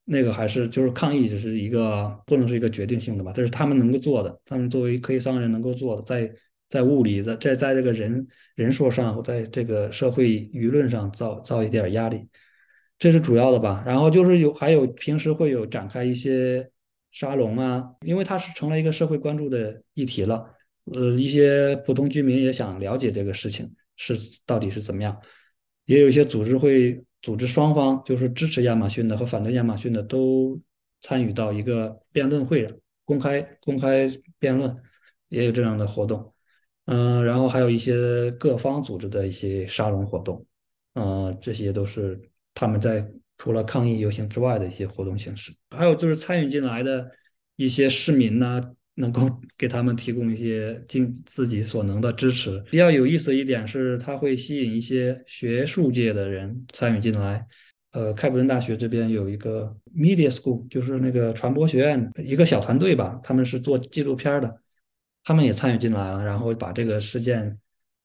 [0.06, 3.32] 那个还是就是抗议，只是一个不能是一个决定性的吧？
[3.32, 6.30] 这是他们能够做的，他们作为科技商人能够做的，在
[6.68, 12.28] 在物理的，在在这个人人数上，在这个社会舆论上造造一点压力，
[13.00, 13.82] 这是主要的吧？
[13.86, 16.70] 然后就是有还有平时会有展开一些
[17.12, 20.46] 沙龙啊，因为它是成了一个社会关注的议题了，
[20.92, 25.18] 呃，一些普通居民也想了解这个事情是到底是怎么样，
[25.86, 27.02] 也有一些组织会。
[27.24, 30.62] 组织双方就是支持亚马逊的和反对亚马逊的都
[31.02, 34.78] 参与到一个辩论会上，公开公开辩论，
[35.30, 36.32] 也有这样的活动。
[36.86, 40.46] 嗯，然后还有一些各方组织的一些沙龙活动，
[40.96, 42.22] 嗯，这些都是
[42.54, 45.52] 他们在除了抗议游行之外的一些活动形式。
[45.72, 47.10] 还有就是参与进来的
[47.56, 48.62] 一些市民呐。
[48.96, 52.60] 能够 给他们提供一些尽自己所能的支持。
[52.70, 57.46] 比较有意思的一点是，它会吸引一些学术界的人参与进来。
[57.92, 64.62] 呃，开普敦大学这边有一个 Media School，就是那个传播学院一个小团队吧，他们是做纪录片的，
[65.24, 67.60] 他们也参与进来了，然后把这个事件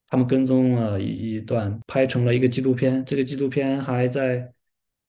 [0.09, 3.03] 他们跟踪了一一段，拍成了一个纪录片。
[3.07, 4.53] 这个纪录片还在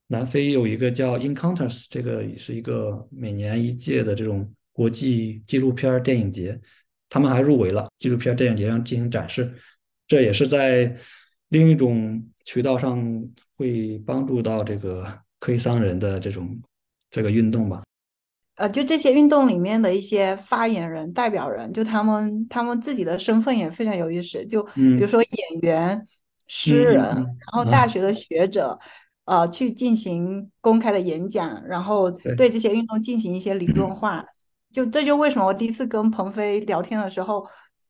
[0.07, 4.49] 南非有一个叫 Encounters，这个是一个每年一届的这种。
[4.79, 6.57] 国际纪录片电影节，
[7.09, 9.53] 他们还入围了纪录片电影节上进行展示，
[10.07, 10.95] 这也是在
[11.49, 13.05] 另一种渠道上
[13.57, 15.05] 会帮助到这个
[15.37, 16.57] 科技商人的这种
[17.11, 17.83] 这个运动吧。
[18.55, 24.45] 呃，就这些运动里面的一些发言人、代表人，就他们他们自己的身份也非常有意思。
[24.45, 26.01] 就比如说演员、
[26.47, 28.79] 诗人，然后大学的学者。
[29.25, 34.25] 呃，去进行公开的演讲，然后对这些运动进行一些理论 化。
[34.71, 37.45] 就这就为什么我第一次跟鹏飞聊天的时候，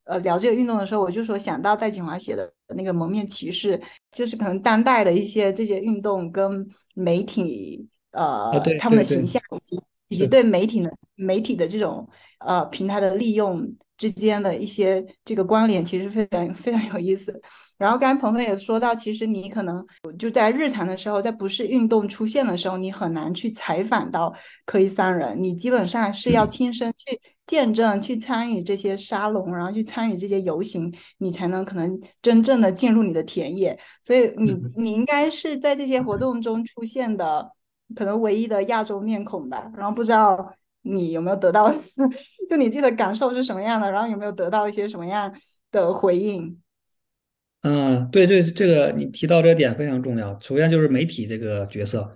[0.06, 3.78] 呃，聊这个运动的时候，我就说想到戴锦华写的那个《蒙面骑士》，
[4.12, 12.08] 就是可能当代的一些这些运动跟媒体，呃，他们的形象以及以及对媒体的媒体的这种
[12.40, 13.76] 呃平台的利用。
[14.00, 17.40] 之间的一些这个关联其实非常非常有意思。
[17.78, 19.86] 然后刚才鹏鹏也说到，其实你可能
[20.18, 24.34] 就在日常的时候，在不是运动出现的时候，你很难去采访到
[24.66, 33.78] 科伊三人，你基本上是要亲身去见证、去参与这些沙龙，然后去参与这些游行，你才能可能真正的进入你的田野。
[34.02, 37.52] 所以你你应该是在这些活动中出现的
[37.96, 39.72] 可能唯一的亚洲面孔吧。
[39.76, 40.54] 然后不知道。
[40.82, 41.70] 你有没有得到？
[42.50, 43.92] 就你自己的感受是什么样的？
[43.92, 45.34] 然后有没有得到一些什么样
[45.72, 46.58] 的回应？
[47.62, 50.40] 嗯，对对，这个你提到这个点非常重要。
[50.40, 52.16] 首先就是媒体这个角色，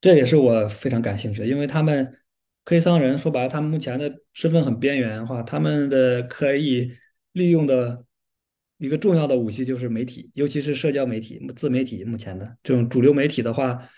[0.00, 2.16] 这也是我非常感兴趣的，因为他们
[2.64, 6.92] 黑商人说白了，他们目前的身份很边缘化，他们的可以
[7.32, 8.04] 利用的
[8.78, 12.04] 一个重要的武器就是媒体，尤其是社交媒体、自媒体。
[12.04, 13.88] 目前的这种主流媒体的话。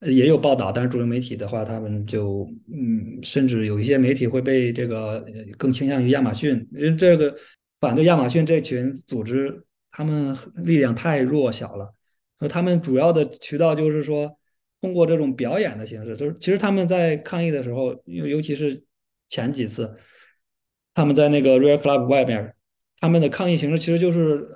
[0.00, 5.24] 也有报道，但是主流媒体的话，他们就嗯，甚至有一些媒体会被这个
[5.56, 7.34] 更倾向于亚马逊，因为这个
[7.80, 11.94] 反对亚马逊这群组织，他们力量太弱小了。
[12.50, 14.38] 他们主要的渠道就是说，
[14.82, 18.84] 通过这种表演的形式，就是其实他们在抗议的时候，尤尤其是
[19.28, 19.96] 前几次，
[20.92, 22.54] 他们在那个 Real Club 外面，
[23.00, 24.55] 他们的抗议形式其实就是。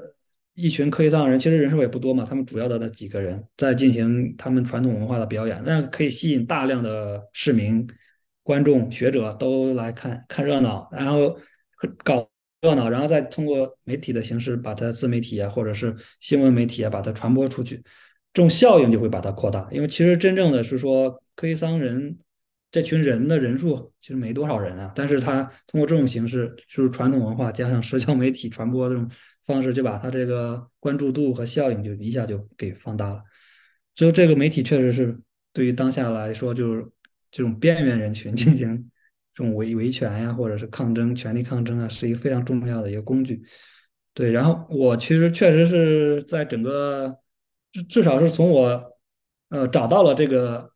[0.61, 7.89] 一群科技商人，其实人数也不多嘛，他们主要的那几个人在进行他们传统文化的表演，那可以吸引大量的市民、
[8.43, 11.37] 观众、学者都来看看热闹，然后
[12.05, 12.29] 搞
[12.61, 17.77] 热闹，然后再通过媒体的形式把它自媒体啊，或者是新闻媒体啊，把它传播出去，
[18.35, 19.67] 这种效应就会把它扩大。
[19.71, 22.19] 因为其实真正的是说，科伊桑人
[22.71, 29.09] 这群人的人数其实没多少人啊，但是他通过这种形式，就是传统文化加上社交媒体传播这种
[29.51, 33.23] 方式，就把他这个关注度和效应就一下就给放大了。
[33.95, 35.19] 所以这个媒体确实是
[35.53, 36.87] 对于当下来说，就是
[37.31, 38.91] 这种边缘人群 进行。
[39.33, 43.41] 这种维维权呀，或者是抗争、权力抗争啊，是一个非常重要的一个工具。
[44.13, 47.17] 对，然后我其实确实是在整个
[47.71, 48.99] 至至少是从我
[49.51, 50.69] 呃找到了这个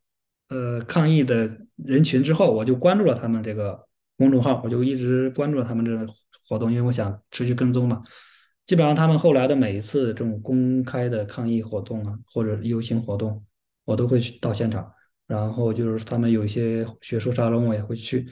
[0.49, 3.79] 呃抗议的人群之后，我就关注了他们这个
[4.17, 6.07] 公众号，我就一直关注了他们这个
[6.49, 8.03] 活动，因为我想持续跟踪嘛。
[8.67, 13.45] 基本上他们后来的每一次这种公开的抗议活动啊，或者游行活动，
[13.85, 14.91] 我都会去到现场。
[15.27, 18.27] 然后就是他们有一些学术沙龙，我也会去。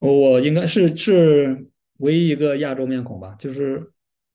[0.00, 1.66] 我应该是是
[1.98, 3.82] 唯一一个亚洲面孔吧，就是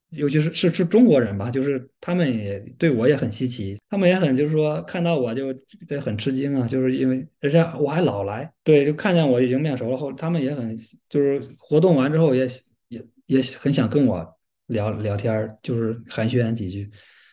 [0.09, 5.53] 尤其是是是中国人吧，就是他们也对我也很稀奇，他们也很就是说看到我就
[5.87, 10.75] 得很吃惊啊，就是因为而且我还老来，对，就看见我已经面熟了后，他们也很
[11.07, 12.47] 就是活动完之后也
[12.87, 14.38] 也也很想跟我
[14.69, 16.89] 聊聊天，就是寒暄几句。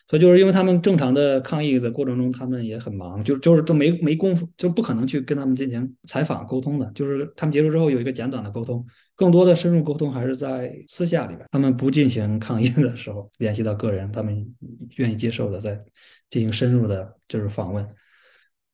[0.09, 6.89] 所以就是因为他们正常的抗议的过程中，他们也很忙，就就是都没没功夫，就不可能去跟他们进行采访沟通的。
[6.95, 8.85] 就是他们结束之后有一个简短的沟通，
[9.15, 11.45] 更多的深入沟通还是在私下里边。
[11.51, 14.47] 他们不进行抗议的时候，联系到个人，他们
[14.95, 15.77] 愿意接受的，在
[16.29, 17.85] 进行深入的就是访问。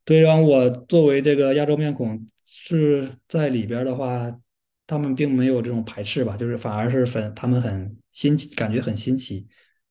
[0.06, 4.32] 对，然我作为这个亚洲面孔是在里边的话，
[4.86, 9.46] 他们并没有这种排斥吧，就是反而是很他们很新奇，感觉很新奇，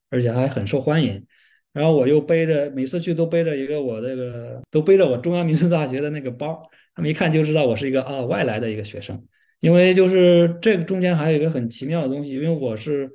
[0.09, 1.27] 而且还很受欢迎。
[1.75, 6.63] 然后我又背着，每次去都背着一个我这个，都背着我中央民族大学的那个包，
[6.95, 9.27] 他们一看就知道我是一个啊外来的一个学生。
[9.61, 13.11] 因为就是这个中间还有一个很奇妙的东西，因为我是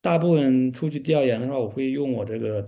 [0.00, 2.66] 大部分出去调研的话，我会用我这个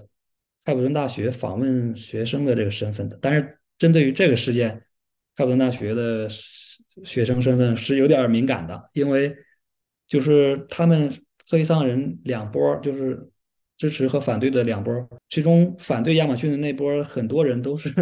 [0.65, 3.19] 开普敦大学访问学生的这个身份的。
[3.21, 4.83] 但是针对于这个事件，
[5.35, 6.29] 开普敦大学的
[7.05, 9.35] 学生身份是有点敏感的，因为
[10.07, 11.13] 就是他们
[11.49, 13.31] 黑桑人两波就是。
[13.79, 17.93] 支持和反对的两波，其中反对亚马逊的那波，很多人都是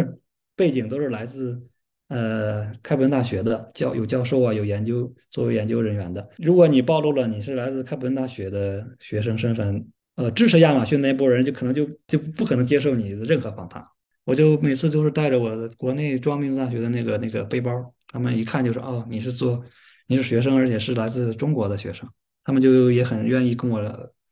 [0.55, 1.61] 背景都是来自
[2.07, 6.25] 呃开普敦大学的教有教授啊，有研究作为研究人员的。
[6.37, 9.85] 如果你暴露了你是来自开普敦大学的学生身份，
[10.15, 13.85] 呃，支持亚马逊那波人就可能就就不可能接受你的任何访谈。
[14.23, 19.61] 我就每次都是带着我的国内中央民族大学的那个那个背包，他们一看就说哦，你是做
[20.07, 22.07] 你是学生，而且是来自中国的学生，
[22.45, 23.81] 他们就也很愿意跟我。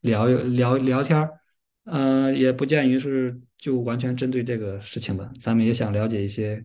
[0.04, 1.30] 聊聊聊天儿，
[1.86, 5.32] 嗯，也不见于是就完全针对这个事情吧。
[5.42, 6.62] 咱们也想了解一些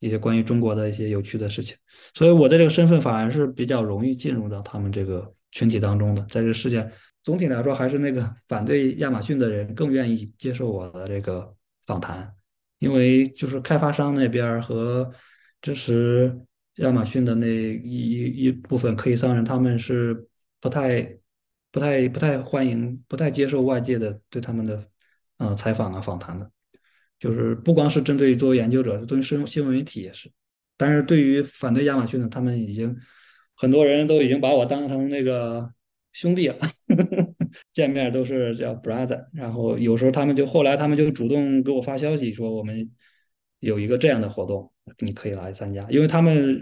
[0.00, 1.74] 一些关于中国的一些有趣的事情，
[2.12, 6.20] 所以我的这个身份反而是比较容易进入到他们这个群体当中的。
[6.30, 6.92] 在这个事件
[7.24, 11.50] 总体来说，还是那个反对亚马逊的人更愿意接受我的这个
[11.86, 12.30] 访谈，
[12.80, 15.10] 因为就是开发商那边和
[15.62, 16.38] 支持
[16.74, 20.27] 亚马逊的那一一部分科技商人，他们是
[20.60, 21.18] 不太。
[21.70, 24.82] 不太不太欢迎，不太接受外界的对他们的
[25.36, 26.50] 呃采访啊访谈的，
[27.18, 30.32] 就是不光是针对作为研究者，对于新新闻媒体也是。
[30.78, 32.96] 但是对于反对亚马逊的，他们已经
[33.54, 35.70] 很多人都已经把我当成那个
[36.12, 36.56] 兄弟了，
[37.74, 39.26] 见面都是叫 brother。
[39.34, 42.90] 然后有时候他们就后来他们就主动给我发消息说我们
[43.58, 46.58] 有一个这样的活动，你可以来参加，因为他们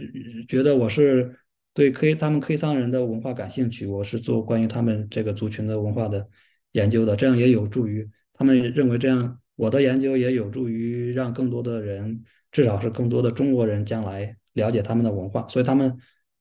[0.49, 1.39] 觉得我是。
[1.77, 6.27] 对，可以，他们可以桑人的文化感兴趣，我是做关于他们这个族群的文化的
[6.73, 15.95] 研究的，这样也有助于他们认为这样我的研究也有助于让更多的人，至少是更多的中国人将来了解他们的文化，所以他们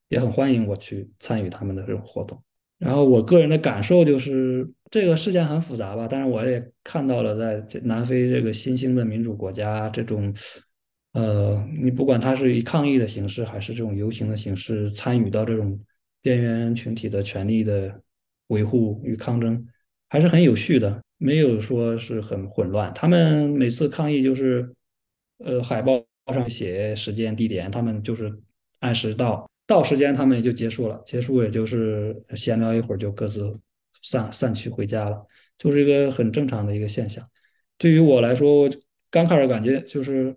[0.08, 2.42] 也很欢迎我去参与他们的这种活动。
[2.78, 10.34] 然后我个人的感受就是这个事件很复杂吧，但是我也看到了在南非这个新兴的民主国家这种。
[11.16, 15.80] 呃，你不管他是以抗议的形式，还是这种游行的形式，参与到这种
[16.20, 18.02] 边缘群体的权利的
[18.48, 19.66] 维护与抗争，
[20.10, 22.92] 还是很有序的，没有说是很混乱。
[22.92, 24.70] 他们每次抗议就是，
[25.38, 28.30] 呃，海报上写时间地点，他们就是
[28.80, 33.58] 按时到，到时间他们也就结束了，结束也就是闲聊一会儿就各自
[34.02, 35.26] 散散去回家了，
[35.56, 37.26] 就是一个很正常的一个现象。
[37.78, 38.68] 对于我来说，
[39.10, 40.36] 刚开始感觉就是。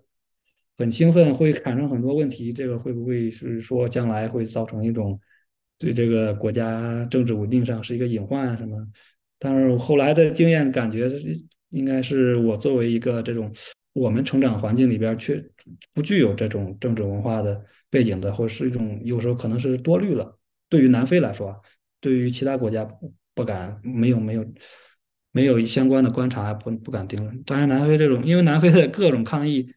[0.80, 2.54] 很兴奋，会产生很多问题。
[2.54, 5.20] 这个会不会是说将来会造成一种
[5.78, 8.78] 对这个国家政治稳定上是一个隐患啊什么？
[9.38, 11.10] 但是后来的经验感觉，
[11.68, 13.52] 应该是我作为一个这种
[13.92, 15.44] 我们成长环境里边却
[15.92, 20.34] 不具有这种政治文化的背景的，或是一种有时候可能是多虑了。
[20.70, 21.54] 对于南非来说，
[22.00, 22.88] 对于其他国家
[23.34, 24.46] 不敢，没有没有
[25.30, 27.42] 没有相关的观察，不不敢定论。
[27.42, 29.70] 当然，南非这种，因为南非的各种抗议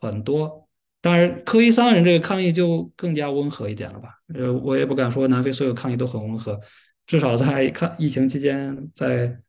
[0.00, 0.68] 很多，
[1.00, 4.10] 当然科伊桑人这个抗议就更加温和一点了吧？
[4.34, 6.60] 呃，我也不敢说南非所有抗议都很温和，
[7.06, 9.40] 至少在抗疫情期间，在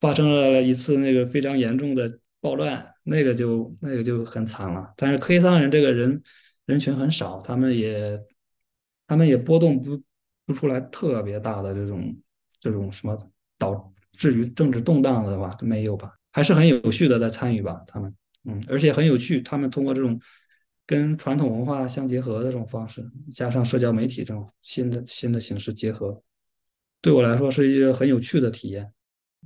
[0.00, 4.92] 发生了一次那个非常严重的暴乱，那个就那个就很惨了。
[4.96, 6.22] 但是科伊桑人这个人
[6.66, 8.18] 人群很少，他们也
[9.06, 10.00] 他们也波动不
[10.46, 12.16] 不出来特别大的这种
[12.58, 13.16] 这种什么
[13.58, 16.14] 导致于政治动荡的吧，都没有吧？
[16.32, 18.14] 还是很有序的在参与吧，他们
[18.44, 20.20] 嗯，而且很有趣，他们通过这种
[20.86, 26.22] 跟传统文化相结合的这种方式，加上社交媒体这种新的新的形式结合，
[27.00, 28.92] 对我来说是一个很有趣的体验。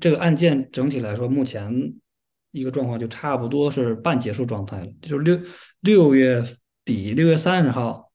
[0.01, 1.95] 这个案件整体来说，目前
[2.51, 5.41] 一个状况就差不多是半结束状态了，就是六
[5.81, 6.45] 六月
[6.85, 8.11] 底，六月三十号，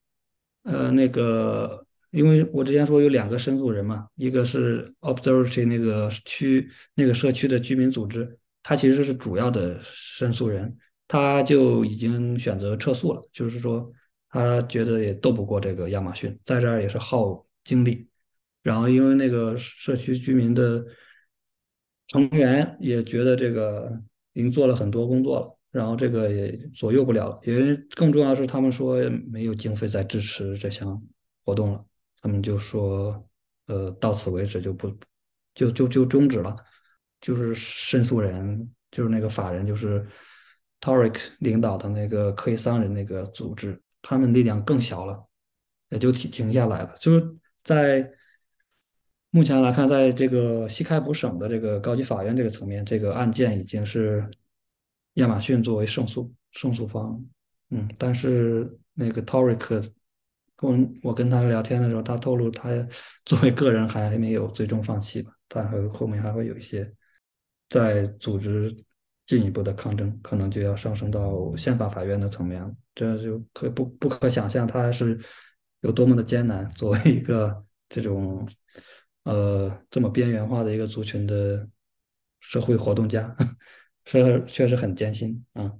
[0.63, 8.37] 呃，那个，因为我之前说有两个申诉人嘛，一个是 Observatory 那个区那个社区的居民组织，
[8.69, 10.77] 他其实是主要的申诉人，
[11.07, 13.91] 他就已经选择撤诉了，就是说
[14.29, 18.07] 他觉得也斗不过这个亚马逊，在这儿也是耗精力，
[18.61, 20.85] 然后因为那个社区居民的。
[22.11, 24.01] 成员也觉得这个
[24.33, 28.97] 已经做了很多工作了，然后这个也左右不了了，因为更重要是他们说
[29.31, 30.99] 没有经费再支持这项
[31.45, 31.85] 活动了，
[32.19, 33.23] 他们就说，
[33.67, 34.91] 呃，到此为止就不
[35.53, 36.55] 就就就终止了，
[37.21, 40.05] 就是申诉人就是那个法人就是
[40.81, 45.23] Torik 领导的那个科伊桑人那个组织，他们力量更小了，
[45.89, 48.11] 也就停停下来了，就是在。
[49.31, 54.27] 目前来看，在这个西开普省的这个高级法院这个层面，这个案件已经是
[55.13, 57.23] 亚马逊作为胜诉胜诉方。
[57.69, 59.87] 嗯，但是那个 Torik
[60.55, 62.69] 跟我跟他聊天的时候，他透露他
[63.23, 66.91] 作为个人还没有最终放弃吧，他还后面还会有一些
[67.69, 68.75] 在组织
[69.25, 72.71] 进一步的抗争，可能就要上升到宪法法院的层面了。
[72.95, 75.19] 这就可不不可想象，他是
[75.81, 78.47] 有多么的艰难，作为一个这种。
[79.23, 81.67] 呃，这么边缘化的一个族群的
[82.39, 83.35] 社会活动家，
[84.05, 85.71] 是确实很艰辛啊。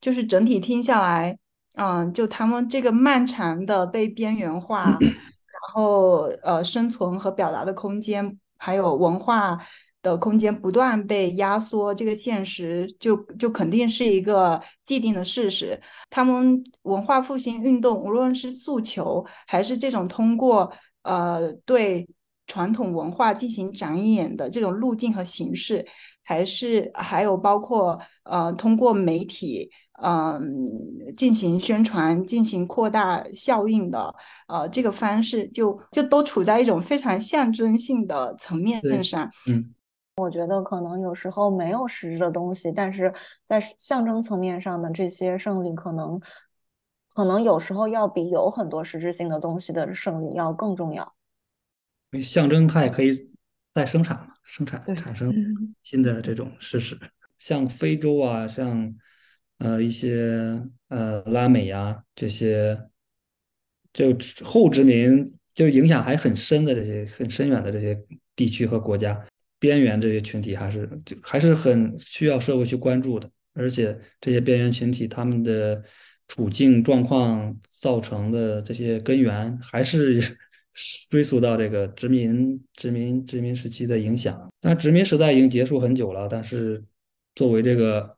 [0.00, 1.36] 就是整体听下来，
[1.74, 9.58] 嗯，就他们这个漫长的被边缘化， 然后呃，生存和表达的空间，还有文化
[10.06, 15.80] 的空间不断被压缩，这个现实就就肯定是一个既定的事实。
[16.08, 20.72] 他们文化复兴运动，无论是诉求，还是这种通过
[21.02, 22.08] 呃对。
[22.48, 25.84] 传统文化进行展演的这种路径和形式，
[26.22, 29.68] 还是还有包括呃通过媒体
[30.00, 30.40] 嗯
[31.16, 34.14] 进行宣传、进行扩大效应的
[34.46, 39.28] 呃这个方式，就就都处在一种非常象征性的层面上。
[39.50, 39.74] 嗯，
[40.16, 43.12] 我觉得可能有时候没有实质的东西，但是
[43.44, 46.18] 在象征层面上的这些胜利，可能
[47.14, 51.14] 可能有时候要比有很多实质性的东西的胜利要更重要。
[52.22, 53.30] 象征它也可以
[53.74, 55.30] 再生产嘛，生产产生
[55.84, 56.98] 新的这种事实。
[57.38, 58.96] 像非洲啊，像
[59.58, 62.88] 呃一些呃拉美呀这些，
[63.92, 68.02] 就后殖民就影响还很深的这些很深远的这些
[68.34, 69.26] 地区和国家，
[69.58, 73.30] 边缘这些群体还是就还是很需要社会去关注的。
[73.54, 75.82] 而且这些边缘群体他们的
[76.28, 80.20] 处境状况造成的这些根源还是。
[81.08, 86.28] 追溯到这个殖民、殖民、殖民时期的影响，但殖民时代已经结束很久了。
[86.28, 86.84] 但是，
[87.34, 88.14] 作为这个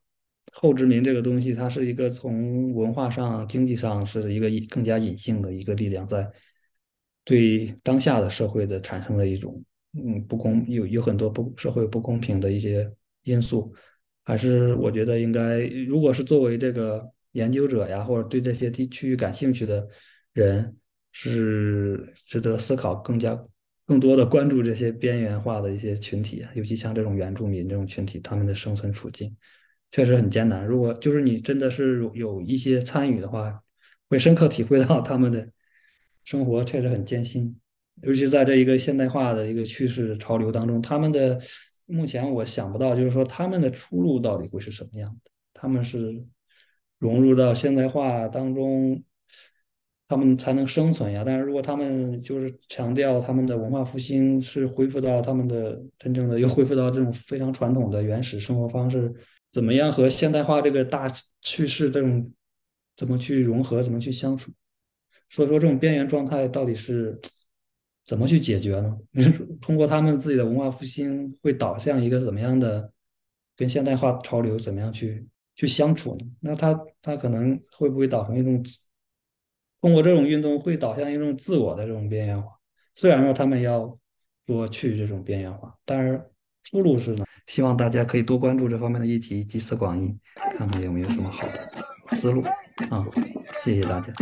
[0.53, 6.29] 后殖民这个东西，它是一个从文化上、经济上是一个更加隐性的一个力量，在
[7.23, 9.63] 对当下的社会的产生了一种
[9.93, 12.91] 嗯不公，有有很多不社会不公平的一些
[13.23, 13.73] 因素。
[14.25, 19.89] 还是我觉得应该，如果是作为这个研究者呀，或者对这些地区域感兴趣的
[20.33, 20.75] 人。
[21.11, 23.37] 是值得思考，更加
[23.87, 29.35] 更多的关注这些边缘化的一些群体，尤其像这种原住民这种群体，他们的生存处境
[29.91, 30.65] 确实很艰难。
[30.65, 33.61] 如果就是你真的是有一些参与的话，
[34.09, 35.49] 会深刻体会到他们的
[36.23, 37.59] 生活确实很艰辛，
[38.03, 41.41] 尤其在这一个现代化的一个趋势潮流当中，他们的
[41.87, 45.31] 目前我想不到，就是说他们的出路到底会是什么样的？
[45.55, 46.25] 他们是
[46.99, 49.03] 融入到现代化当中。
[50.11, 51.23] 他们才能生存呀。
[51.23, 59.15] 但是如果他们就是强调他们的文化复兴是恢复到他们的真正的，又恢复到这种非常传统的原始生活方式，
[59.51, 61.13] 怎么样和现代化这个大
[61.43, 62.33] 趋势这种
[62.97, 64.51] 怎么去融合，怎么去相处？
[65.29, 67.21] 所以说这种边缘状态到底是
[68.09, 68.99] 怎么去解决呢？
[69.61, 72.91] 通过他们自己的文化复兴，会导向一个怎么样的
[73.55, 76.27] 跟现代化潮流怎么样去去相处呢？
[76.41, 78.65] 那他他可能会不会导成一种
[79.83, 82.49] 通过这种运动会导向一种自我的这种边缘化？
[82.95, 83.99] 虽然说他们要
[84.47, 86.19] 说去这种边缘化，但是
[86.63, 87.27] 出路是呢？
[87.47, 90.17] 希望大家可以多关注这方面的议题，集思广益，
[90.57, 92.43] 看看有没有什么好的思路
[92.91, 93.05] 啊！
[93.65, 94.13] 谢谢大家。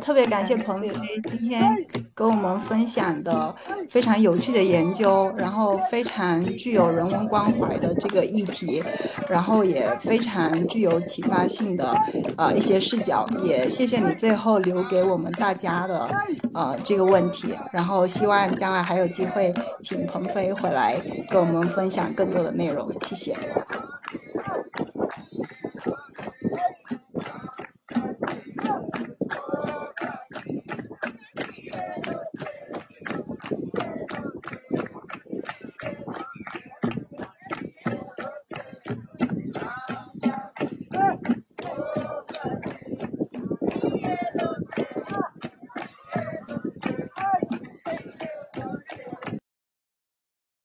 [0.00, 0.88] 特别感谢彭飞
[1.28, 1.74] 今天
[2.14, 3.52] 跟我们分享的
[3.88, 8.82] 非常有趣的研究，然后非常具有人文关怀的这个议题，
[9.28, 11.92] 然后也非常具有启发性的
[12.36, 13.26] 呃一些视角。
[13.42, 16.08] 也谢谢你最后留给我们大家的
[16.54, 19.52] 呃这个问题，然后希望将来还有机会
[19.82, 20.96] 请彭飞回来
[21.28, 22.88] 跟我们分享更多的内容。
[23.02, 23.36] 谢谢。